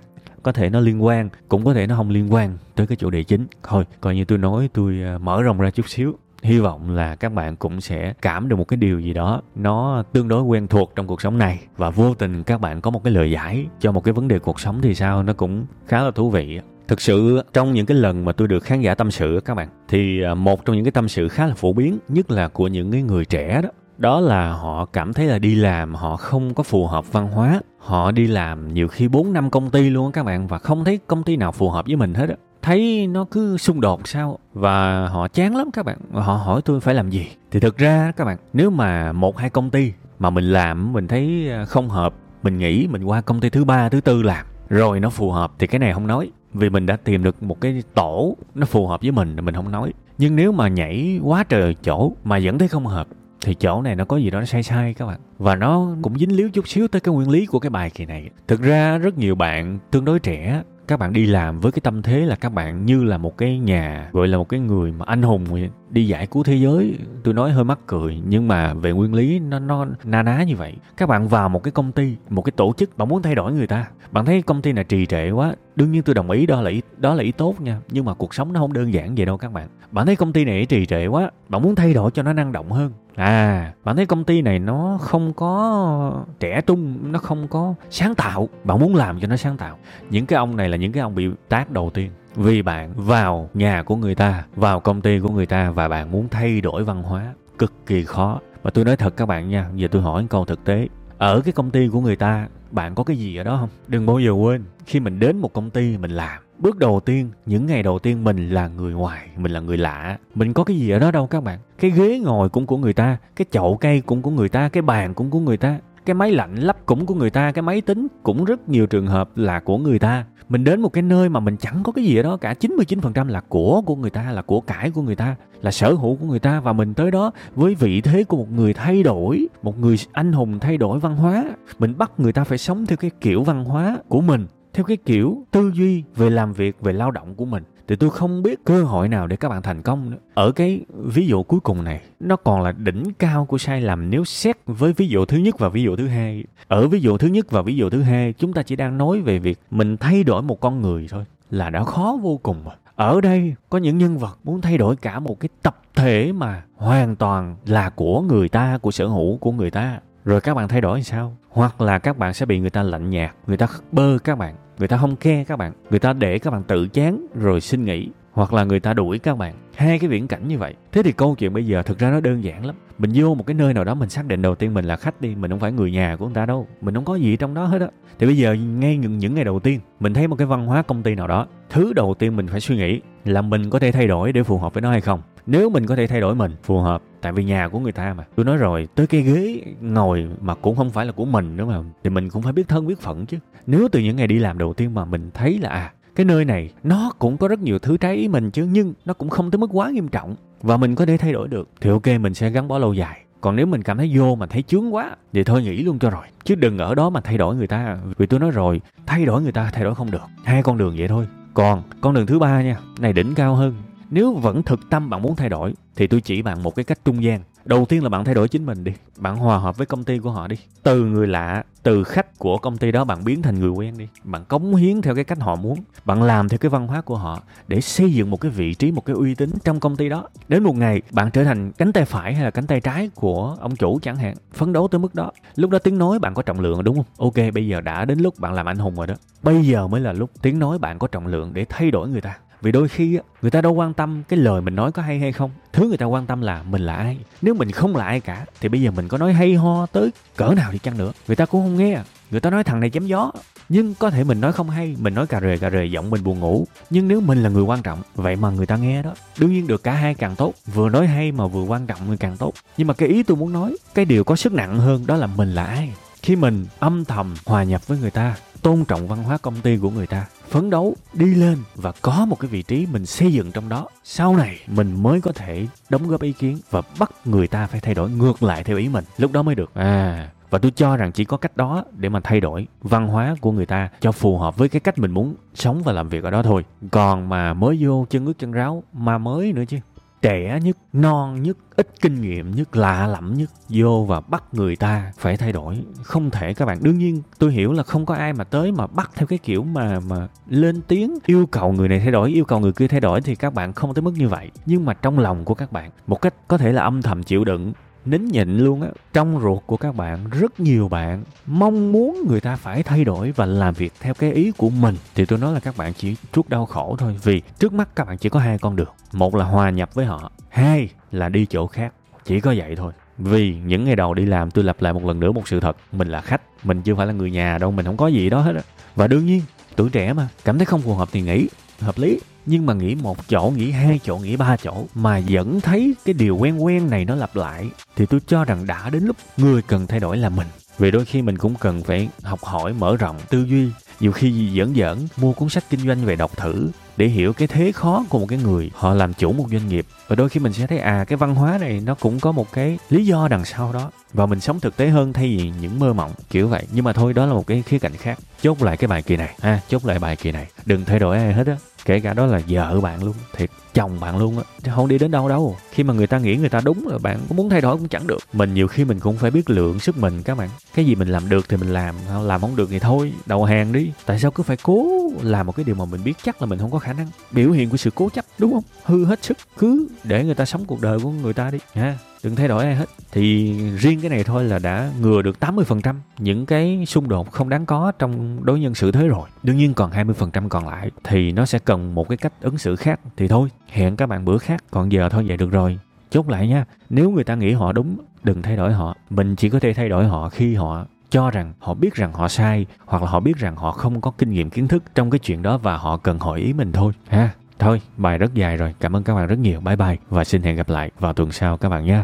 Có 0.43 0.51
thể 0.51 0.69
nó 0.69 0.79
liên 0.79 1.03
quan, 1.05 1.29
cũng 1.49 1.65
có 1.65 1.73
thể 1.73 1.87
nó 1.87 1.95
không 1.95 2.09
liên 2.09 2.33
quan 2.33 2.57
tới 2.75 2.87
cái 2.87 2.95
chủ 2.95 3.09
đề 3.09 3.23
chính. 3.23 3.47
Thôi, 3.63 3.83
coi 4.01 4.15
như 4.15 4.25
tôi 4.25 4.37
nói, 4.37 4.69
tôi 4.73 5.01
à, 5.03 5.17
mở 5.17 5.41
rộng 5.41 5.59
ra 5.59 5.71
chút 5.71 5.89
xíu 5.89 6.15
hy 6.43 6.59
vọng 6.59 6.89
là 6.89 7.15
các 7.15 7.33
bạn 7.33 7.55
cũng 7.55 7.81
sẽ 7.81 8.13
cảm 8.21 8.49
được 8.49 8.55
một 8.55 8.67
cái 8.67 8.77
điều 8.77 8.99
gì 8.99 9.13
đó. 9.13 9.41
Nó 9.55 10.03
tương 10.13 10.27
đối 10.27 10.43
quen 10.43 10.67
thuộc 10.67 10.91
trong 10.95 11.07
cuộc 11.07 11.21
sống 11.21 11.37
này. 11.37 11.59
Và 11.77 11.89
vô 11.89 12.13
tình 12.13 12.43
các 12.43 12.61
bạn 12.61 12.81
có 12.81 12.91
một 12.91 13.03
cái 13.03 13.13
lời 13.13 13.31
giải 13.31 13.65
cho 13.79 13.91
một 13.91 14.03
cái 14.03 14.13
vấn 14.13 14.27
đề 14.27 14.39
cuộc 14.39 14.59
sống 14.59 14.79
thì 14.81 14.95
sao, 14.95 15.23
nó 15.23 15.33
cũng 15.33 15.65
khá 15.87 16.03
là 16.03 16.11
thú 16.11 16.29
vị. 16.29 16.59
Thực 16.87 17.01
sự, 17.01 17.43
trong 17.53 17.73
những 17.73 17.85
cái 17.85 17.97
lần 17.97 18.25
mà 18.25 18.31
tôi 18.31 18.47
được 18.47 18.63
khán 18.63 18.81
giả 18.81 18.95
tâm 18.95 19.11
sự, 19.11 19.41
các 19.45 19.55
bạn, 19.55 19.69
thì 19.87 20.23
à, 20.23 20.33
một 20.33 20.65
trong 20.65 20.75
những 20.75 20.85
cái 20.85 20.91
tâm 20.91 21.09
sự 21.09 21.27
khá 21.27 21.47
là 21.47 21.53
phổ 21.53 21.73
biến, 21.73 21.97
nhất 22.07 22.31
là 22.31 22.47
của 22.47 22.67
những 22.67 22.91
cái 22.91 23.01
người 23.01 23.25
trẻ 23.25 23.61
đó 23.61 23.69
đó 23.97 24.19
là 24.19 24.53
họ 24.53 24.85
cảm 24.85 25.13
thấy 25.13 25.25
là 25.25 25.39
đi 25.39 25.55
làm 25.55 25.95
họ 25.95 26.17
không 26.17 26.53
có 26.53 26.63
phù 26.63 26.87
hợp 26.87 27.11
văn 27.11 27.27
hóa. 27.27 27.61
Họ 27.77 28.11
đi 28.11 28.27
làm 28.27 28.73
nhiều 28.73 28.87
khi 28.87 29.07
4 29.07 29.33
năm 29.33 29.49
công 29.49 29.69
ty 29.69 29.89
luôn 29.89 30.11
các 30.11 30.23
bạn, 30.23 30.47
và 30.47 30.57
không 30.57 30.85
thấy 30.85 30.99
công 31.07 31.23
ty 31.23 31.37
nào 31.37 31.51
phù 31.51 31.69
hợp 31.69 31.85
với 31.85 31.95
mình 31.95 32.13
hết 32.13 32.29
á 32.29 32.35
thấy 32.61 33.07
nó 33.07 33.25
cứ 33.31 33.57
xung 33.57 33.81
đột 33.81 34.07
sao? 34.07 34.39
Và 34.53 35.07
họ 35.07 35.27
chán 35.27 35.55
lắm 35.55 35.71
các 35.73 35.85
bạn. 35.85 35.97
Họ 36.11 36.33
hỏi 36.33 36.61
tôi 36.65 36.79
phải 36.79 36.95
làm 36.95 37.09
gì? 37.09 37.27
Thì 37.51 37.59
thực 37.59 37.77
ra 37.77 38.11
các 38.15 38.25
bạn, 38.25 38.37
nếu 38.53 38.69
mà 38.69 39.11
một 39.11 39.37
hai 39.37 39.49
công 39.49 39.69
ty 39.69 39.93
mà 40.19 40.29
mình 40.29 40.43
làm, 40.43 40.93
mình 40.93 41.07
thấy 41.07 41.49
à, 41.51 41.65
không 41.65 41.89
hợp, 41.89 42.13
mình 42.43 42.57
nghĩ 42.57 42.87
mình 42.87 43.03
qua 43.03 43.21
công 43.21 43.39
ty 43.39 43.49
thứ 43.49 43.65
ba, 43.65 43.89
thứ 43.89 44.01
tư 44.01 44.23
làm, 44.23 44.45
rồi 44.69 44.99
nó 44.99 45.09
phù 45.09 45.31
hợp 45.31 45.51
thì 45.59 45.67
cái 45.67 45.79
này 45.79 45.93
không 45.93 46.07
nói. 46.07 46.31
Vì 46.53 46.69
mình 46.69 46.85
đã 46.85 46.97
tìm 46.97 47.23
được 47.23 47.43
một 47.43 47.61
cái 47.61 47.83
tổ 47.93 48.37
nó 48.55 48.65
phù 48.65 48.87
hợp 48.87 49.01
với 49.01 49.11
mình 49.11 49.35
mình 49.41 49.55
không 49.55 49.71
nói. 49.71 49.93
Nhưng 50.17 50.35
nếu 50.35 50.51
mà 50.51 50.67
nhảy 50.67 51.19
quá 51.23 51.43
trời 51.43 51.75
chỗ 51.83 52.11
mà 52.23 52.39
vẫn 52.43 52.57
thấy 52.57 52.67
không 52.67 52.85
hợp, 52.85 53.07
thì 53.41 53.53
chỗ 53.53 53.81
này 53.81 53.95
nó 53.95 54.05
có 54.05 54.17
gì 54.17 54.29
đó 54.29 54.39
nó 54.39 54.45
sai 54.45 54.63
sai 54.63 54.93
các 54.93 55.05
bạn. 55.05 55.19
Và 55.37 55.55
nó 55.55 55.87
cũng 56.01 56.19
dính 56.19 56.35
líu 56.35 56.49
chút 56.49 56.67
xíu 56.67 56.87
tới 56.87 57.01
cái 57.01 57.13
nguyên 57.13 57.29
lý 57.29 57.45
của 57.45 57.59
cái 57.59 57.69
bài 57.69 57.89
kỳ 57.89 58.05
này. 58.05 58.29
Thực 58.47 58.61
ra 58.61 58.97
rất 58.97 59.17
nhiều 59.17 59.35
bạn, 59.35 59.79
tương 59.91 60.05
đối 60.05 60.19
trẻ 60.19 60.63
các 60.89 60.99
bạn 60.99 61.13
đi 61.13 61.25
làm 61.25 61.59
với 61.59 61.71
cái 61.71 61.81
tâm 61.83 62.01
thế 62.01 62.19
là 62.19 62.35
các 62.35 62.53
bạn 62.53 62.85
như 62.85 63.03
là 63.03 63.17
một 63.17 63.37
cái 63.37 63.59
nhà, 63.59 64.09
gọi 64.13 64.27
là 64.27 64.37
một 64.37 64.49
cái 64.49 64.59
người 64.59 64.91
mà 64.91 65.05
anh 65.07 65.21
hùng 65.21 65.45
đi 65.89 66.07
giải 66.07 66.27
cứu 66.27 66.43
thế 66.43 66.55
giới 66.55 66.97
tôi 67.23 67.33
nói 67.33 67.51
hơi 67.51 67.63
mắc 67.63 67.79
cười 67.87 68.21
nhưng 68.27 68.47
mà 68.47 68.73
về 68.73 68.91
nguyên 68.91 69.13
lý 69.13 69.39
nó 69.39 69.59
nó 69.59 69.85
na 70.03 70.23
ná 70.23 70.43
như 70.43 70.55
vậy. 70.55 70.75
Các 70.97 71.09
bạn 71.09 71.27
vào 71.27 71.49
một 71.49 71.63
cái 71.63 71.71
công 71.71 71.91
ty 71.91 72.15
một 72.29 72.41
cái 72.41 72.51
tổ 72.51 72.73
chức 72.77 72.97
bạn 72.97 73.09
muốn 73.09 73.21
thay 73.21 73.35
đổi 73.35 73.53
người 73.53 73.67
ta. 73.67 73.87
Bạn 74.11 74.25
thấy 74.25 74.41
công 74.41 74.61
ty 74.61 74.71
này 74.71 74.83
trì 74.83 75.05
trệ 75.05 75.29
quá 75.29 75.55
đương 75.75 75.91
nhiên 75.91 76.03
tôi 76.03 76.15
đồng 76.15 76.31
ý 76.31 76.45
đó 76.45 76.61
là 76.61 76.69
ý, 76.69 76.81
đó 76.97 77.13
là 77.13 77.23
ý 77.23 77.31
tốt 77.31 77.61
nha. 77.61 77.79
Nhưng 77.91 78.05
mà 78.05 78.13
cuộc 78.13 78.33
sống 78.33 78.53
nó 78.53 78.59
không 78.59 78.73
đơn 78.73 78.93
giản 78.93 79.15
vậy 79.15 79.25
đâu 79.25 79.37
các 79.37 79.53
bạn. 79.53 79.67
Bạn 79.91 80.05
thấy 80.05 80.15
công 80.15 80.33
ty 80.33 80.45
này 80.45 80.65
trì 80.65 80.85
trệ 80.85 81.07
quá 81.07 81.31
bạn 81.49 81.61
muốn 81.61 81.75
thay 81.75 81.93
đổi 81.93 82.11
cho 82.11 82.23
nó 82.23 82.33
năng 82.33 82.51
động 82.51 82.71
hơn. 82.71 82.91
À 83.15 83.73
bạn 83.83 83.95
thấy 83.95 84.05
công 84.05 84.23
ty 84.23 84.41
này 84.41 84.59
nó 84.59 84.97
không 85.01 85.33
có 85.33 86.23
trẻ 86.39 86.61
trung 86.61 87.11
nó 87.11 87.19
không 87.19 87.47
có 87.47 87.73
sáng 87.89 88.15
tạo. 88.15 88.49
Bạn 88.63 88.79
muốn 88.79 88.95
làm 88.95 89.19
cho 89.19 89.27
nó 89.27 89.37
sáng 89.37 89.57
tạo. 89.57 89.77
Những 90.09 90.25
cái 90.25 90.37
ông 90.37 90.55
này 90.55 90.69
là 90.69 90.77
những 90.77 90.91
cái 90.91 91.01
ông 91.01 91.15
bị 91.15 91.29
tác 91.49 91.71
đầu 91.71 91.89
tiên 91.93 92.11
vì 92.35 92.61
bạn 92.61 92.93
vào 92.95 93.49
nhà 93.53 93.83
của 93.83 93.95
người 93.95 94.15
ta, 94.15 94.43
vào 94.55 94.79
công 94.79 95.01
ty 95.01 95.19
của 95.19 95.29
người 95.29 95.45
ta 95.45 95.71
và 95.71 95.87
bạn 95.87 96.11
muốn 96.11 96.27
thay 96.31 96.61
đổi 96.61 96.83
văn 96.83 97.03
hóa, 97.03 97.33
cực 97.57 97.73
kỳ 97.85 98.03
khó. 98.03 98.39
Mà 98.63 98.69
tôi 98.69 98.85
nói 98.85 98.97
thật 98.97 99.17
các 99.17 99.25
bạn 99.25 99.49
nha, 99.49 99.69
giờ 99.75 99.87
tôi 99.91 100.01
hỏi 100.01 100.25
câu 100.29 100.45
thực 100.45 100.63
tế. 100.63 100.87
Ở 101.17 101.41
cái 101.41 101.51
công 101.51 101.71
ty 101.71 101.87
của 101.87 102.01
người 102.01 102.15
ta, 102.15 102.47
bạn 102.71 102.95
có 102.95 103.03
cái 103.03 103.17
gì 103.17 103.35
ở 103.35 103.43
đó 103.43 103.57
không? 103.59 103.69
Đừng 103.87 104.05
bao 104.05 104.19
giờ 104.19 104.31
quên, 104.31 104.63
khi 104.85 104.99
mình 104.99 105.19
đến 105.19 105.37
một 105.37 105.53
công 105.53 105.69
ty 105.69 105.97
mình 105.97 106.11
làm, 106.11 106.41
bước 106.59 106.77
đầu 106.77 106.99
tiên, 106.99 107.29
những 107.45 107.65
ngày 107.65 107.83
đầu 107.83 107.99
tiên 107.99 108.23
mình 108.23 108.49
là 108.49 108.67
người 108.67 108.93
ngoài, 108.93 109.27
mình 109.37 109.51
là 109.51 109.59
người 109.59 109.77
lạ. 109.77 110.17
Mình 110.35 110.53
có 110.53 110.63
cái 110.63 110.77
gì 110.77 110.89
ở 110.89 110.99
đó 110.99 111.11
đâu 111.11 111.27
các 111.27 111.43
bạn? 111.43 111.59
Cái 111.79 111.91
ghế 111.91 112.19
ngồi 112.19 112.49
cũng 112.49 112.65
của 112.65 112.77
người 112.77 112.93
ta, 112.93 113.17
cái 113.35 113.45
chậu 113.51 113.77
cây 113.81 114.01
cũng 114.01 114.21
của 114.21 114.31
người 114.31 114.49
ta, 114.49 114.69
cái 114.69 114.81
bàn 114.81 115.13
cũng 115.13 115.29
của 115.29 115.39
người 115.39 115.57
ta 115.57 115.77
cái 116.09 116.13
máy 116.13 116.31
lạnh 116.31 116.55
lắp 116.55 116.77
cũng 116.85 117.05
của 117.05 117.15
người 117.15 117.29
ta, 117.29 117.51
cái 117.51 117.61
máy 117.61 117.81
tính 117.81 118.07
cũng 118.23 118.45
rất 118.45 118.69
nhiều 118.69 118.87
trường 118.87 119.07
hợp 119.07 119.37
là 119.37 119.59
của 119.59 119.77
người 119.77 119.99
ta. 119.99 120.25
Mình 120.49 120.63
đến 120.63 120.81
một 120.81 120.93
cái 120.93 121.01
nơi 121.01 121.29
mà 121.29 121.39
mình 121.39 121.57
chẳng 121.57 121.83
có 121.83 121.91
cái 121.91 122.05
gì 122.05 122.15
ở 122.15 122.23
đó 122.23 122.37
cả. 122.37 122.53
99% 122.59 123.27
là 123.27 123.41
của 123.41 123.81
của 123.85 123.95
người 123.95 124.09
ta, 124.09 124.31
là 124.31 124.41
của 124.41 124.61
cải 124.61 124.91
của 124.91 125.01
người 125.01 125.15
ta, 125.15 125.35
là 125.61 125.71
sở 125.71 125.93
hữu 125.93 126.15
của 126.15 126.25
người 126.25 126.39
ta. 126.39 126.59
Và 126.59 126.73
mình 126.73 126.93
tới 126.93 127.11
đó 127.11 127.31
với 127.55 127.75
vị 127.75 128.01
thế 128.01 128.23
của 128.23 128.37
một 128.37 128.51
người 128.51 128.73
thay 128.73 129.03
đổi, 129.03 129.47
một 129.63 129.79
người 129.79 129.95
anh 130.11 130.33
hùng 130.33 130.59
thay 130.59 130.77
đổi 130.77 130.99
văn 130.99 131.15
hóa. 131.15 131.45
Mình 131.79 131.97
bắt 131.97 132.11
người 132.17 132.33
ta 132.33 132.43
phải 132.43 132.57
sống 132.57 132.85
theo 132.85 132.97
cái 132.97 133.11
kiểu 133.21 133.43
văn 133.43 133.65
hóa 133.65 133.97
của 134.07 134.21
mình, 134.21 134.47
theo 134.73 134.83
cái 134.83 134.97
kiểu 134.97 135.43
tư 135.51 135.71
duy 135.73 136.03
về 136.15 136.29
làm 136.29 136.53
việc, 136.53 136.81
về 136.81 136.93
lao 136.93 137.11
động 137.11 137.35
của 137.35 137.45
mình 137.45 137.63
thì 137.89 137.95
tôi 137.95 138.09
không 138.09 138.43
biết 138.43 138.65
cơ 138.65 138.83
hội 138.83 139.09
nào 139.09 139.27
để 139.27 139.35
các 139.35 139.49
bạn 139.49 139.61
thành 139.61 139.81
công 139.81 140.09
nữa. 140.09 140.17
Ở 140.33 140.51
cái 140.51 140.81
ví 140.89 141.27
dụ 141.27 141.43
cuối 141.43 141.59
cùng 141.59 141.83
này, 141.83 142.01
nó 142.19 142.35
còn 142.35 142.61
là 142.61 142.71
đỉnh 142.71 143.03
cao 143.19 143.45
của 143.45 143.57
sai 143.57 143.81
lầm 143.81 144.09
nếu 144.09 144.25
xét 144.25 144.57
với 144.65 144.93
ví 144.93 145.07
dụ 145.07 145.25
thứ 145.25 145.37
nhất 145.37 145.59
và 145.59 145.69
ví 145.69 145.83
dụ 145.83 145.95
thứ 145.95 146.07
hai. 146.07 146.43
Ở 146.67 146.87
ví 146.87 146.99
dụ 146.99 147.17
thứ 147.17 147.27
nhất 147.27 147.51
và 147.51 147.61
ví 147.61 147.75
dụ 147.75 147.89
thứ 147.89 148.01
hai, 148.01 148.33
chúng 148.33 148.53
ta 148.53 148.63
chỉ 148.63 148.75
đang 148.75 148.97
nói 148.97 149.21
về 149.21 149.39
việc 149.39 149.59
mình 149.71 149.97
thay 149.97 150.23
đổi 150.23 150.41
một 150.41 150.59
con 150.59 150.81
người 150.81 151.07
thôi 151.11 151.25
là 151.49 151.69
đã 151.69 151.83
khó 151.83 152.17
vô 152.21 152.39
cùng 152.43 152.57
rồi. 152.65 152.73
Ở 152.95 153.21
đây 153.21 153.55
có 153.69 153.77
những 153.77 153.97
nhân 153.97 154.17
vật 154.17 154.39
muốn 154.43 154.61
thay 154.61 154.77
đổi 154.77 154.95
cả 154.95 155.19
một 155.19 155.39
cái 155.39 155.49
tập 155.61 155.81
thể 155.95 156.31
mà 156.31 156.63
hoàn 156.75 157.15
toàn 157.15 157.55
là 157.65 157.89
của 157.89 158.21
người 158.21 158.49
ta, 158.49 158.77
của 158.81 158.91
sở 158.91 159.07
hữu 159.07 159.37
của 159.37 159.51
người 159.51 159.71
ta. 159.71 159.99
Rồi 160.25 160.41
các 160.41 160.53
bạn 160.53 160.67
thay 160.67 160.81
đổi 160.81 160.99
thì 160.99 161.03
sao? 161.03 161.37
Hoặc 161.49 161.81
là 161.81 161.99
các 161.99 162.17
bạn 162.17 162.33
sẽ 162.33 162.45
bị 162.45 162.59
người 162.59 162.69
ta 162.69 162.83
lạnh 162.83 163.09
nhạt, 163.09 163.35
người 163.47 163.57
ta 163.57 163.67
bơ 163.91 164.17
các 164.23 164.37
bạn 164.37 164.55
người 164.79 164.87
ta 164.87 164.97
không 164.97 165.15
ke 165.15 165.43
các 165.43 165.55
bạn. 165.55 165.73
Người 165.89 165.99
ta 165.99 166.13
để 166.13 166.39
các 166.39 166.51
bạn 166.51 166.63
tự 166.63 166.87
chán 166.87 167.25
rồi 167.35 167.61
xin 167.61 167.85
nghỉ 167.85 168.09
hoặc 168.31 168.53
là 168.53 168.63
người 168.63 168.79
ta 168.79 168.93
đuổi 168.93 169.19
các 169.19 169.37
bạn. 169.37 169.53
Hai 169.75 169.99
cái 169.99 170.09
viễn 170.09 170.27
cảnh 170.27 170.47
như 170.47 170.57
vậy. 170.57 170.75
Thế 170.91 171.03
thì 171.03 171.11
câu 171.11 171.35
chuyện 171.35 171.53
bây 171.53 171.65
giờ 171.65 171.83
thực 171.83 171.99
ra 171.99 172.11
nó 172.11 172.19
đơn 172.19 172.43
giản 172.43 172.65
lắm. 172.65 172.75
Mình 172.97 173.11
vô 173.15 173.35
một 173.35 173.47
cái 173.47 173.53
nơi 173.53 173.73
nào 173.73 173.83
đó 173.83 173.95
mình 173.95 174.09
xác 174.09 174.25
định 174.25 174.41
đầu 174.41 174.55
tiên 174.55 174.73
mình 174.73 174.85
là 174.85 174.95
khách 174.95 175.21
đi 175.21 175.35
mình 175.35 175.51
không 175.51 175.59
phải 175.59 175.71
người 175.71 175.91
nhà 175.91 176.15
của 176.15 176.25
người 176.25 176.35
ta 176.35 176.45
đâu. 176.45 176.67
Mình 176.81 176.95
không 176.95 177.05
có 177.05 177.15
gì 177.15 177.37
trong 177.37 177.53
đó 177.53 177.65
hết 177.65 177.81
á. 177.81 177.87
Thì 178.19 178.25
bây 178.25 178.37
giờ 178.37 178.53
ngay 178.53 178.97
những, 178.97 179.17
những 179.17 179.35
ngày 179.35 179.43
đầu 179.43 179.59
tiên 179.59 179.79
mình 179.99 180.13
thấy 180.13 180.27
một 180.27 180.35
cái 180.35 180.47
văn 180.47 180.65
hóa 180.65 180.81
công 180.81 181.03
ty 181.03 181.15
nào 181.15 181.27
đó 181.27 181.47
thứ 181.69 181.93
đầu 181.93 182.13
tiên 182.19 182.35
mình 182.35 182.47
phải 182.47 182.59
suy 182.59 182.77
nghĩ 182.77 183.01
là 183.25 183.41
mình 183.41 183.69
có 183.69 183.79
thể 183.79 183.91
thay 183.91 184.07
đổi 184.07 184.33
để 184.33 184.43
phù 184.43 184.57
hợp 184.57 184.73
với 184.73 184.81
nó 184.81 184.91
hay 184.91 185.01
không. 185.01 185.21
Nếu 185.45 185.69
mình 185.69 185.85
có 185.85 185.95
thể 185.95 186.07
thay 186.07 186.21
đổi 186.21 186.35
mình 186.35 186.51
phù 186.63 186.79
hợp 186.79 187.01
tại 187.21 187.31
vì 187.31 187.43
nhà 187.43 187.67
của 187.67 187.79
người 187.79 187.91
ta 187.91 188.13
mà. 188.13 188.23
Tôi 188.35 188.45
nói 188.45 188.57
rồi 188.57 188.87
tới 188.95 189.07
cái 189.07 189.21
ghế 189.21 189.61
ngồi 189.81 190.27
mà 190.41 190.55
cũng 190.55 190.75
không 190.75 190.89
phải 190.89 191.05
là 191.05 191.11
của 191.11 191.25
mình 191.25 191.57
nữa 191.57 191.65
mà 191.65 191.77
thì 192.03 192.09
mình 192.09 192.29
cũng 192.29 192.41
phải 192.41 192.53
biết 192.53 192.67
thân 192.67 192.87
biết 192.87 192.99
phận 192.99 193.25
chứ. 193.25 193.37
Nếu 193.67 193.87
từ 193.91 193.99
những 193.99 194.15
ngày 194.15 194.27
đi 194.27 194.39
làm 194.39 194.57
đầu 194.57 194.73
tiên 194.73 194.93
mà 194.93 195.05
mình 195.05 195.31
thấy 195.33 195.57
là 195.57 195.69
à 195.69 195.91
cái 196.15 196.25
nơi 196.25 196.45
này, 196.45 196.69
nó 196.83 197.11
cũng 197.19 197.37
có 197.37 197.47
rất 197.47 197.59
nhiều 197.59 197.79
thứ 197.79 197.97
trái 197.97 198.15
ý 198.15 198.27
mình 198.27 198.51
chứ, 198.51 198.67
nhưng 198.71 198.93
nó 199.05 199.13
cũng 199.13 199.29
không 199.29 199.51
tới 199.51 199.59
mức 199.59 199.69
quá 199.73 199.89
nghiêm 199.89 200.07
trọng. 200.07 200.35
Và 200.61 200.77
mình 200.77 200.95
có 200.95 201.05
thể 201.05 201.17
thay 201.17 201.33
đổi 201.33 201.47
được. 201.47 201.69
Thì 201.81 201.89
ok, 201.89 202.07
mình 202.19 202.33
sẽ 202.33 202.49
gắn 202.49 202.67
bó 202.67 202.77
lâu 202.77 202.93
dài. 202.93 203.19
Còn 203.41 203.55
nếu 203.55 203.65
mình 203.65 203.81
cảm 203.81 203.97
thấy 203.97 204.11
vô 204.15 204.35
mà 204.35 204.45
thấy 204.45 204.63
chướng 204.63 204.93
quá 204.93 205.15
thì 205.33 205.43
thôi, 205.43 205.63
nghỉ 205.63 205.83
luôn 205.83 205.99
cho 205.99 206.09
rồi. 206.09 206.25
Chứ 206.43 206.55
đừng 206.55 206.77
ở 206.77 206.95
đó 206.95 207.09
mà 207.09 207.21
thay 207.21 207.37
đổi 207.37 207.55
người 207.55 207.67
ta. 207.67 207.97
Vì 208.17 208.25
tôi 208.25 208.39
nói 208.39 208.51
rồi, 208.51 208.81
thay 209.05 209.25
đổi 209.25 209.41
người 209.41 209.51
ta, 209.51 209.69
thay 209.73 209.83
đổi 209.83 209.95
không 209.95 210.11
được. 210.11 210.23
Hai 210.43 210.63
con 210.63 210.77
đường 210.77 210.95
vậy 210.97 211.07
thôi. 211.07 211.27
Còn 211.53 211.83
con 212.01 212.13
đường 212.13 212.25
thứ 212.25 212.39
ba 212.39 212.61
nha, 212.61 212.77
này 212.99 213.13
đỉnh 213.13 213.35
cao 213.35 213.55
hơn. 213.55 213.75
Nếu 214.09 214.33
vẫn 214.33 214.63
thực 214.63 214.79
tâm 214.89 215.09
bạn 215.09 215.21
muốn 215.21 215.35
thay 215.35 215.49
đổi, 215.49 215.73
thì 215.95 216.07
tôi 216.07 216.21
chỉ 216.21 216.41
bạn 216.41 216.63
một 216.63 216.75
cái 216.75 216.83
cách 216.85 216.99
trung 217.05 217.23
gian 217.23 217.41
đầu 217.65 217.85
tiên 217.85 218.03
là 218.03 218.09
bạn 218.09 218.25
thay 218.25 218.35
đổi 218.35 218.47
chính 218.47 218.65
mình 218.65 218.83
đi. 218.83 218.91
Bạn 219.17 219.37
hòa 219.37 219.57
hợp 219.57 219.77
với 219.77 219.85
công 219.87 220.03
ty 220.03 220.19
của 220.19 220.31
họ 220.31 220.47
đi. 220.47 220.55
Từ 220.83 221.05
người 221.05 221.27
lạ, 221.27 221.63
từ 221.83 222.03
khách 222.03 222.39
của 222.39 222.57
công 222.57 222.77
ty 222.77 222.91
đó 222.91 223.05
bạn 223.05 223.23
biến 223.23 223.41
thành 223.41 223.59
người 223.59 223.69
quen 223.69 223.97
đi. 223.97 224.07
Bạn 224.23 224.45
cống 224.45 224.75
hiến 224.75 225.01
theo 225.01 225.15
cái 225.15 225.23
cách 225.23 225.39
họ 225.41 225.55
muốn. 225.55 225.79
Bạn 226.05 226.23
làm 226.23 226.49
theo 226.49 226.57
cái 226.57 226.69
văn 226.69 226.87
hóa 226.87 227.01
của 227.01 227.17
họ 227.17 227.41
để 227.67 227.81
xây 227.81 228.13
dựng 228.13 228.31
một 228.31 228.41
cái 228.41 228.51
vị 228.51 228.73
trí, 228.73 228.91
một 228.91 229.05
cái 229.05 229.15
uy 229.15 229.35
tín 229.35 229.49
trong 229.63 229.79
công 229.79 229.95
ty 229.95 230.09
đó. 230.09 230.27
Đến 230.47 230.63
một 230.63 230.75
ngày, 230.75 231.01
bạn 231.11 231.31
trở 231.31 231.43
thành 231.43 231.71
cánh 231.71 231.93
tay 231.93 232.05
phải 232.05 232.33
hay 232.33 232.43
là 232.43 232.51
cánh 232.51 232.67
tay 232.67 232.81
trái 232.81 233.09
của 233.15 233.57
ông 233.59 233.75
chủ 233.75 233.99
chẳng 234.01 234.15
hạn. 234.15 234.35
Phấn 234.53 234.73
đấu 234.73 234.87
tới 234.87 234.99
mức 234.99 235.15
đó. 235.15 235.31
Lúc 235.55 235.71
đó 235.71 235.79
tiếng 235.79 235.97
nói 235.97 236.19
bạn 236.19 236.33
có 236.33 236.41
trọng 236.41 236.59
lượng 236.59 236.83
đúng 236.83 236.95
không? 236.95 237.05
Ok, 237.17 237.53
bây 237.53 237.67
giờ 237.67 237.81
đã 237.81 238.05
đến 238.05 238.19
lúc 238.19 238.39
bạn 238.39 238.53
làm 238.53 238.65
anh 238.65 238.77
hùng 238.77 238.95
rồi 238.95 239.07
đó. 239.07 239.15
Bây 239.43 239.65
giờ 239.65 239.87
mới 239.87 240.01
là 240.01 240.13
lúc 240.13 240.29
tiếng 240.41 240.59
nói 240.59 240.77
bạn 240.77 240.99
có 240.99 241.07
trọng 241.07 241.27
lượng 241.27 241.53
để 241.53 241.65
thay 241.69 241.91
đổi 241.91 242.09
người 242.09 242.21
ta 242.21 242.37
vì 242.61 242.71
đôi 242.71 242.87
khi 242.87 243.19
người 243.41 243.51
ta 243.51 243.61
đâu 243.61 243.73
quan 243.73 243.93
tâm 243.93 244.23
cái 244.29 244.39
lời 244.39 244.61
mình 244.61 244.75
nói 244.75 244.91
có 244.91 245.01
hay 245.01 245.19
hay 245.19 245.31
không. 245.31 245.51
Thứ 245.73 245.87
người 245.87 245.97
ta 245.97 246.05
quan 246.05 246.25
tâm 246.25 246.41
là 246.41 246.63
mình 246.63 246.81
là 246.81 246.95
ai. 246.95 247.17
Nếu 247.41 247.53
mình 247.53 247.71
không 247.71 247.95
là 247.95 248.05
ai 248.05 248.19
cả, 248.19 248.45
thì 248.61 248.69
bây 248.69 248.81
giờ 248.81 248.91
mình 248.91 249.07
có 249.07 249.17
nói 249.17 249.33
hay 249.33 249.53
ho 249.53 249.85
tới 249.85 250.11
cỡ 250.35 250.53
nào 250.55 250.71
đi 250.71 250.77
chăng 250.77 250.97
nữa. 250.97 251.11
Người 251.27 251.35
ta 251.35 251.45
cũng 251.45 251.61
không 251.61 251.77
nghe. 251.77 251.97
Người 252.31 252.39
ta 252.39 252.49
nói 252.49 252.63
thằng 252.63 252.79
này 252.79 252.89
chém 252.89 253.05
gió. 253.05 253.31
Nhưng 253.69 253.95
có 253.95 254.09
thể 254.09 254.23
mình 254.23 254.41
nói 254.41 254.53
không 254.53 254.69
hay, 254.69 254.95
mình 254.99 255.13
nói 255.13 255.27
cà 255.27 255.41
rề 255.41 255.57
cà 255.57 255.69
rề 255.69 255.85
giọng 255.85 256.09
mình 256.09 256.23
buồn 256.23 256.39
ngủ. 256.39 256.65
Nhưng 256.89 257.07
nếu 257.07 257.21
mình 257.21 257.43
là 257.43 257.49
người 257.49 257.63
quan 257.63 257.81
trọng, 257.81 258.01
vậy 258.15 258.35
mà 258.35 258.49
người 258.49 258.65
ta 258.65 258.77
nghe 258.77 259.03
đó. 259.03 259.13
Đương 259.37 259.53
nhiên 259.53 259.67
được 259.67 259.83
cả 259.83 259.93
hai 259.93 260.13
càng 260.13 260.35
tốt, 260.35 260.53
vừa 260.73 260.89
nói 260.89 261.07
hay 261.07 261.31
mà 261.31 261.47
vừa 261.47 261.63
quan 261.63 261.87
trọng 261.87 261.99
thì 262.09 262.17
càng 262.17 262.37
tốt. 262.37 262.53
Nhưng 262.77 262.87
mà 262.87 262.93
cái 262.93 263.09
ý 263.09 263.23
tôi 263.23 263.37
muốn 263.37 263.53
nói, 263.53 263.75
cái 263.93 264.05
điều 264.05 264.23
có 264.23 264.35
sức 264.35 264.53
nặng 264.53 264.79
hơn 264.79 265.07
đó 265.07 265.15
là 265.15 265.27
mình 265.27 265.55
là 265.55 265.65
ai. 265.65 265.93
Khi 266.21 266.35
mình 266.35 266.65
âm 266.79 267.05
thầm 267.05 267.33
hòa 267.45 267.63
nhập 267.63 267.87
với 267.87 267.97
người 267.97 268.11
ta 268.11 268.35
tôn 268.61 268.85
trọng 268.85 269.07
văn 269.07 269.23
hóa 269.23 269.37
công 269.37 269.55
ty 269.61 269.77
của 269.77 269.89
người 269.89 270.07
ta, 270.07 270.25
phấn 270.49 270.69
đấu 270.69 270.95
đi 271.13 271.35
lên 271.35 271.57
và 271.75 271.91
có 272.01 272.25
một 272.25 272.39
cái 272.39 272.49
vị 272.49 272.61
trí 272.61 272.87
mình 272.91 273.05
xây 273.05 273.33
dựng 273.33 273.51
trong 273.51 273.69
đó. 273.69 273.87
Sau 274.03 274.35
này, 274.35 274.59
mình 274.67 275.03
mới 275.03 275.21
có 275.21 275.31
thể 275.31 275.67
đóng 275.89 276.07
góp 276.07 276.21
ý 276.21 276.33
kiến 276.33 276.57
và 276.69 276.81
bắt 276.99 277.11
người 277.25 277.47
ta 277.47 277.67
phải 277.67 277.79
thay 277.79 277.93
đổi 277.93 278.09
ngược 278.09 278.43
lại 278.43 278.63
theo 278.63 278.77
ý 278.77 278.89
mình. 278.89 279.05
Lúc 279.17 279.31
đó 279.31 279.43
mới 279.43 279.55
được. 279.55 279.71
À 279.73 280.29
và 280.49 280.59
tôi 280.59 280.71
cho 280.71 280.97
rằng 280.97 281.11
chỉ 281.11 281.25
có 281.25 281.37
cách 281.37 281.57
đó 281.57 281.83
để 281.97 282.09
mà 282.09 282.19
thay 282.23 282.39
đổi 282.39 282.67
văn 282.81 283.07
hóa 283.07 283.35
của 283.41 283.51
người 283.51 283.65
ta 283.65 283.89
cho 283.99 284.11
phù 284.11 284.37
hợp 284.37 284.57
với 284.57 284.69
cái 284.69 284.79
cách 284.79 284.97
mình 284.97 285.11
muốn 285.11 285.35
sống 285.53 285.81
và 285.83 285.93
làm 285.93 286.09
việc 286.09 286.23
ở 286.23 286.31
đó 286.31 286.43
thôi. 286.43 286.65
Còn 286.91 287.29
mà 287.29 287.53
mới 287.53 287.77
vô 287.81 288.05
chân 288.09 288.25
ướt 288.25 288.33
chân 288.39 288.51
ráo 288.51 288.83
mà 288.93 289.17
mới 289.17 289.53
nữa 289.53 289.63
chứ 289.67 289.77
trẻ 290.21 290.59
nhất, 290.63 290.77
non 290.93 291.43
nhất, 291.43 291.57
ít 291.75 291.87
kinh 292.01 292.21
nghiệm 292.21 292.51
nhất, 292.51 292.75
lạ 292.75 293.07
lẫm 293.07 293.33
nhất, 293.33 293.49
vô 293.69 294.05
và 294.09 294.21
bắt 294.21 294.43
người 294.51 294.75
ta 294.75 295.11
phải 295.17 295.37
thay 295.37 295.51
đổi. 295.51 295.83
Không 296.03 296.31
thể 296.31 296.53
các 296.53 296.65
bạn. 296.65 296.77
Đương 296.81 296.97
nhiên, 296.97 297.21
tôi 297.39 297.51
hiểu 297.51 297.73
là 297.73 297.83
không 297.83 298.05
có 298.05 298.15
ai 298.15 298.33
mà 298.33 298.43
tới 298.43 298.71
mà 298.71 298.87
bắt 298.87 299.11
theo 299.15 299.27
cái 299.27 299.39
kiểu 299.39 299.63
mà 299.63 299.99
mà 299.99 300.27
lên 300.47 300.81
tiếng 300.87 301.17
yêu 301.25 301.45
cầu 301.45 301.73
người 301.73 301.89
này 301.89 301.99
thay 301.99 302.11
đổi, 302.11 302.29
yêu 302.29 302.45
cầu 302.45 302.59
người 302.59 302.71
kia 302.71 302.87
thay 302.87 302.99
đổi 302.99 303.21
thì 303.21 303.35
các 303.35 303.53
bạn 303.53 303.73
không 303.73 303.93
tới 303.93 304.01
mức 304.01 304.13
như 304.17 304.27
vậy. 304.27 304.51
Nhưng 304.65 304.85
mà 304.85 304.93
trong 304.93 305.19
lòng 305.19 305.45
của 305.45 305.53
các 305.53 305.71
bạn, 305.71 305.91
một 306.07 306.21
cách 306.21 306.33
có 306.47 306.57
thể 306.57 306.71
là 306.71 306.83
âm 306.83 307.01
thầm 307.01 307.23
chịu 307.23 307.43
đựng 307.43 307.73
nín 308.09 308.25
nhịn 308.25 308.57
luôn 308.57 308.81
á. 308.81 308.89
Trong 309.13 309.41
ruột 309.41 309.59
của 309.65 309.77
các 309.77 309.95
bạn, 309.95 310.29
rất 310.29 310.59
nhiều 310.59 310.87
bạn 310.87 311.23
mong 311.45 311.91
muốn 311.91 312.23
người 312.29 312.41
ta 312.41 312.55
phải 312.55 312.83
thay 312.83 313.03
đổi 313.03 313.31
và 313.31 313.45
làm 313.45 313.73
việc 313.73 313.93
theo 313.99 314.13
cái 314.13 314.31
ý 314.31 314.51
của 314.57 314.69
mình. 314.69 314.95
Thì 315.15 315.25
tôi 315.25 315.39
nói 315.39 315.53
là 315.53 315.59
các 315.59 315.77
bạn 315.77 315.93
chỉ 315.93 316.15
chuốc 316.33 316.49
đau 316.49 316.65
khổ 316.65 316.95
thôi, 316.99 317.15
vì 317.23 317.41
trước 317.59 317.73
mắt 317.73 317.89
các 317.95 318.07
bạn 318.07 318.17
chỉ 318.17 318.29
có 318.29 318.39
hai 318.39 318.57
con 318.57 318.75
đường. 318.75 318.93
Một 319.13 319.35
là 319.35 319.45
hòa 319.45 319.69
nhập 319.69 319.93
với 319.93 320.05
họ, 320.05 320.31
hai 320.49 320.89
là 321.11 321.29
đi 321.29 321.45
chỗ 321.45 321.67
khác. 321.67 321.93
Chỉ 322.25 322.39
có 322.39 322.53
vậy 322.57 322.75
thôi. 322.75 322.93
Vì 323.17 323.55
những 323.65 323.85
ngày 323.85 323.95
đầu 323.95 324.13
đi 324.13 324.25
làm, 324.25 324.51
tôi 324.51 324.63
lặp 324.63 324.81
lại 324.81 324.93
một 324.93 325.05
lần 325.05 325.19
nữa 325.19 325.31
một 325.31 325.47
sự 325.47 325.59
thật. 325.59 325.77
Mình 325.91 326.07
là 326.07 326.21
khách, 326.21 326.41
mình 326.63 326.81
chưa 326.81 326.95
phải 326.95 327.07
là 327.07 327.13
người 327.13 327.31
nhà 327.31 327.57
đâu, 327.57 327.71
mình 327.71 327.85
không 327.85 327.97
có 327.97 328.07
gì 328.07 328.29
đó 328.29 328.39
hết 328.39 328.55
á. 328.55 328.61
Và 328.95 329.07
đương 329.07 329.25
nhiên, 329.25 329.41
tuổi 329.75 329.89
trẻ 329.89 330.13
mà, 330.13 330.27
cảm 330.45 330.57
thấy 330.57 330.65
không 330.65 330.81
phù 330.81 330.93
hợp 330.93 331.09
thì 331.11 331.21
nghỉ, 331.21 331.47
hợp 331.79 331.97
lý 331.97 332.19
nhưng 332.49 332.65
mà 332.65 332.73
nghỉ 332.73 332.95
một 332.95 333.29
chỗ 333.29 333.53
nghỉ 333.55 333.71
hai 333.71 333.99
chỗ 334.03 334.17
nghỉ 334.17 334.35
ba 334.35 334.57
chỗ 334.63 334.85
mà 334.95 335.21
vẫn 335.29 335.61
thấy 335.61 335.95
cái 336.05 336.13
điều 336.13 336.37
quen 336.37 336.57
quen 336.63 336.89
này 336.89 337.05
nó 337.05 337.15
lặp 337.15 337.35
lại 337.35 337.69
thì 337.95 338.05
tôi 338.05 338.19
cho 338.27 338.45
rằng 338.45 338.67
đã 338.67 338.89
đến 338.89 339.03
lúc 339.03 339.15
người 339.37 339.61
cần 339.61 339.87
thay 339.87 339.99
đổi 339.99 340.17
là 340.17 340.29
mình. 340.29 340.47
Vì 340.77 340.91
đôi 340.91 341.05
khi 341.05 341.21
mình 341.21 341.37
cũng 341.37 341.55
cần 341.55 341.83
phải 341.83 342.09
học 342.23 342.43
hỏi 342.43 342.73
mở 342.73 342.97
rộng 342.97 343.19
tư 343.29 343.43
duy. 343.43 343.69
Nhiều 343.99 344.11
khi 344.11 344.51
giỡn 344.57 344.75
giỡn 344.75 344.97
mua 345.17 345.33
cuốn 345.33 345.49
sách 345.49 345.63
kinh 345.69 345.79
doanh 345.87 346.05
về 346.05 346.15
đọc 346.15 346.37
thử 346.37 346.69
để 346.97 347.07
hiểu 347.07 347.33
cái 347.33 347.47
thế 347.47 347.71
khó 347.71 348.05
của 348.09 348.19
một 348.19 348.25
cái 348.29 348.39
người. 348.43 348.71
Họ 348.73 348.93
làm 348.93 349.13
chủ 349.13 349.33
một 349.33 349.45
doanh 349.51 349.67
nghiệp 349.67 349.85
và 350.07 350.15
đôi 350.15 350.29
khi 350.29 350.39
mình 350.39 350.53
sẽ 350.53 350.67
thấy 350.67 350.79
à 350.79 351.05
cái 351.07 351.17
văn 351.17 351.35
hóa 351.35 351.57
này 351.57 351.81
nó 351.85 351.95
cũng 351.95 352.19
có 352.19 352.31
một 352.31 352.51
cái 352.51 352.77
lý 352.89 353.05
do 353.05 353.27
đằng 353.27 353.45
sau 353.45 353.73
đó 353.73 353.91
và 354.13 354.25
mình 354.25 354.39
sống 354.39 354.59
thực 354.59 354.77
tế 354.77 354.89
hơn 354.89 355.13
thay 355.13 355.37
vì 355.37 355.51
những 355.61 355.79
mơ 355.79 355.93
mộng 355.93 356.11
kiểu 356.29 356.47
vậy. 356.47 356.65
Nhưng 356.71 356.83
mà 356.83 356.93
thôi 356.93 357.13
đó 357.13 357.25
là 357.25 357.33
một 357.33 357.47
cái 357.47 357.61
khía 357.61 357.79
cạnh 357.79 357.95
khác. 357.97 358.19
Chốt 358.41 358.63
lại 358.63 358.77
cái 358.77 358.87
bài 358.87 359.01
kỳ 359.01 359.17
này. 359.17 359.35
Ha 359.41 359.51
à, 359.51 359.61
chốt 359.69 359.85
lại 359.85 359.99
bài 359.99 360.15
kỳ 360.15 360.31
này. 360.31 360.47
Đừng 360.65 360.85
thay 360.85 360.99
đổi 360.99 361.17
ai 361.17 361.33
hết 361.33 361.47
á 361.47 361.55
kể 361.85 361.99
cả 361.99 362.13
đó 362.13 362.25
là 362.25 362.41
vợ 362.47 362.81
bạn 362.81 363.03
luôn 363.03 363.15
thiệt 363.33 363.49
chồng 363.73 363.99
bạn 363.99 364.17
luôn 364.17 364.37
á. 364.37 364.43
Chứ 364.63 364.71
không 364.75 364.87
đi 364.87 364.97
đến 364.97 365.11
đâu 365.11 365.29
đâu. 365.29 365.57
Khi 365.71 365.83
mà 365.83 365.93
người 365.93 366.07
ta 366.07 366.19
nghĩ 366.19 366.35
người 366.35 366.49
ta 366.49 366.61
đúng 366.61 366.87
là 366.87 366.97
bạn 366.97 367.19
có 367.29 367.35
muốn 367.35 367.49
thay 367.49 367.61
đổi 367.61 367.77
cũng 367.77 367.87
chẳng 367.87 368.07
được. 368.07 368.19
Mình 368.33 368.53
nhiều 368.53 368.67
khi 368.67 368.85
mình 368.85 368.99
cũng 368.99 369.17
phải 369.17 369.31
biết 369.31 369.49
lượng 369.49 369.79
sức 369.79 369.97
mình 369.97 370.23
các 370.23 370.37
bạn. 370.37 370.49
Cái 370.75 370.85
gì 370.85 370.95
mình 370.95 371.07
làm 371.07 371.29
được 371.29 371.49
thì 371.49 371.57
mình 371.57 371.73
làm 371.73 371.95
làm 372.23 372.41
không 372.41 372.55
được 372.55 372.69
thì 372.69 372.79
thôi, 372.79 373.13
đầu 373.25 373.45
hàng 373.45 373.71
đi. 373.71 373.91
Tại 374.05 374.19
sao 374.19 374.31
cứ 374.31 374.43
phải 374.43 374.57
cố 374.63 374.89
làm 375.21 375.45
một 375.45 375.55
cái 375.55 375.63
điều 375.63 375.75
mà 375.75 375.85
mình 375.85 376.03
biết 376.03 376.13
chắc 376.23 376.41
là 376.41 376.45
mình 376.45 376.59
không 376.59 376.71
có 376.71 376.79
khả 376.79 376.93
năng? 376.93 377.07
Biểu 377.31 377.51
hiện 377.51 377.69
của 377.69 377.77
sự 377.77 377.91
cố 377.95 378.09
chấp, 378.09 378.25
đúng 378.37 378.53
không? 378.53 378.63
Hư 378.83 379.05
hết 379.05 379.23
sức, 379.23 379.37
cứ 379.57 379.87
để 380.03 380.23
người 380.23 380.35
ta 380.35 380.45
sống 380.45 380.65
cuộc 380.65 380.81
đời 380.81 380.99
của 380.99 381.09
người 381.09 381.33
ta 381.33 381.51
đi, 381.51 381.59
ha. 381.73 381.97
Đừng 382.23 382.35
thay 382.35 382.47
đổi 382.47 382.63
ai 382.63 382.75
hết. 382.75 382.85
Thì 383.11 383.53
riêng 383.77 384.01
cái 384.01 384.09
này 384.09 384.23
thôi 384.23 384.43
là 384.43 384.59
đã 384.59 384.91
ngừa 385.01 385.21
được 385.21 385.39
80% 385.39 385.95
những 386.17 386.45
cái 386.45 386.83
xung 386.87 387.09
đột 387.09 387.31
không 387.31 387.49
đáng 387.49 387.65
có 387.65 387.91
trong 387.99 388.45
đối 388.45 388.59
nhân 388.59 388.75
xử 388.75 388.91
thế 388.91 389.07
rồi. 389.07 389.29
Đương 389.43 389.57
nhiên 389.57 389.73
còn 389.73 389.91
20% 389.91 390.49
còn 390.49 390.67
lại 390.67 390.91
thì 391.03 391.31
nó 391.31 391.45
sẽ 391.45 391.59
cần 391.59 391.95
một 391.95 392.09
cái 392.09 392.17
cách 392.17 392.33
ứng 392.41 392.57
xử 392.57 392.75
khác 392.75 392.99
thì 393.17 393.27
thôi 393.27 393.49
hẹn 393.71 393.95
các 393.95 394.05
bạn 394.05 394.25
bữa 394.25 394.37
khác 394.37 394.63
còn 394.71 394.91
giờ 394.91 395.09
thôi 395.09 395.25
vậy 395.27 395.37
được 395.37 395.51
rồi 395.51 395.79
chốt 396.09 396.29
lại 396.29 396.47
nha 396.47 396.65
nếu 396.89 397.11
người 397.11 397.23
ta 397.23 397.35
nghĩ 397.35 397.51
họ 397.53 397.71
đúng 397.71 397.97
đừng 398.23 398.41
thay 398.41 398.55
đổi 398.55 398.73
họ 398.73 398.95
mình 399.09 399.35
chỉ 399.35 399.49
có 399.49 399.59
thể 399.59 399.73
thay 399.73 399.89
đổi 399.89 400.07
họ 400.07 400.29
khi 400.29 400.55
họ 400.55 400.85
cho 401.09 401.31
rằng 401.31 401.53
họ 401.59 401.73
biết 401.73 401.95
rằng 401.95 402.13
họ 402.13 402.27
sai 402.27 402.65
hoặc 402.85 403.03
là 403.03 403.09
họ 403.09 403.19
biết 403.19 403.37
rằng 403.37 403.55
họ 403.55 403.71
không 403.71 404.01
có 404.01 404.11
kinh 404.17 404.29
nghiệm 404.31 404.49
kiến 404.49 404.67
thức 404.67 404.83
trong 404.95 405.09
cái 405.09 405.19
chuyện 405.19 405.41
đó 405.41 405.57
và 405.57 405.77
họ 405.77 405.97
cần 405.97 406.19
hỏi 406.19 406.39
ý 406.39 406.53
mình 406.53 406.71
thôi 406.71 406.93
ha 407.09 407.29
Thôi, 407.59 407.81
bài 407.97 408.17
rất 408.17 408.33
dài 408.33 408.57
rồi. 408.57 408.75
Cảm 408.79 408.95
ơn 408.95 409.03
các 409.03 409.15
bạn 409.15 409.27
rất 409.27 409.39
nhiều. 409.39 409.61
Bye 409.61 409.75
bye 409.75 409.97
và 410.09 410.23
xin 410.23 410.41
hẹn 410.41 410.55
gặp 410.55 410.69
lại 410.69 410.91
vào 410.99 411.13
tuần 411.13 411.31
sau 411.31 411.57
các 411.57 411.69
bạn 411.69 411.85
nhé. 411.85 412.03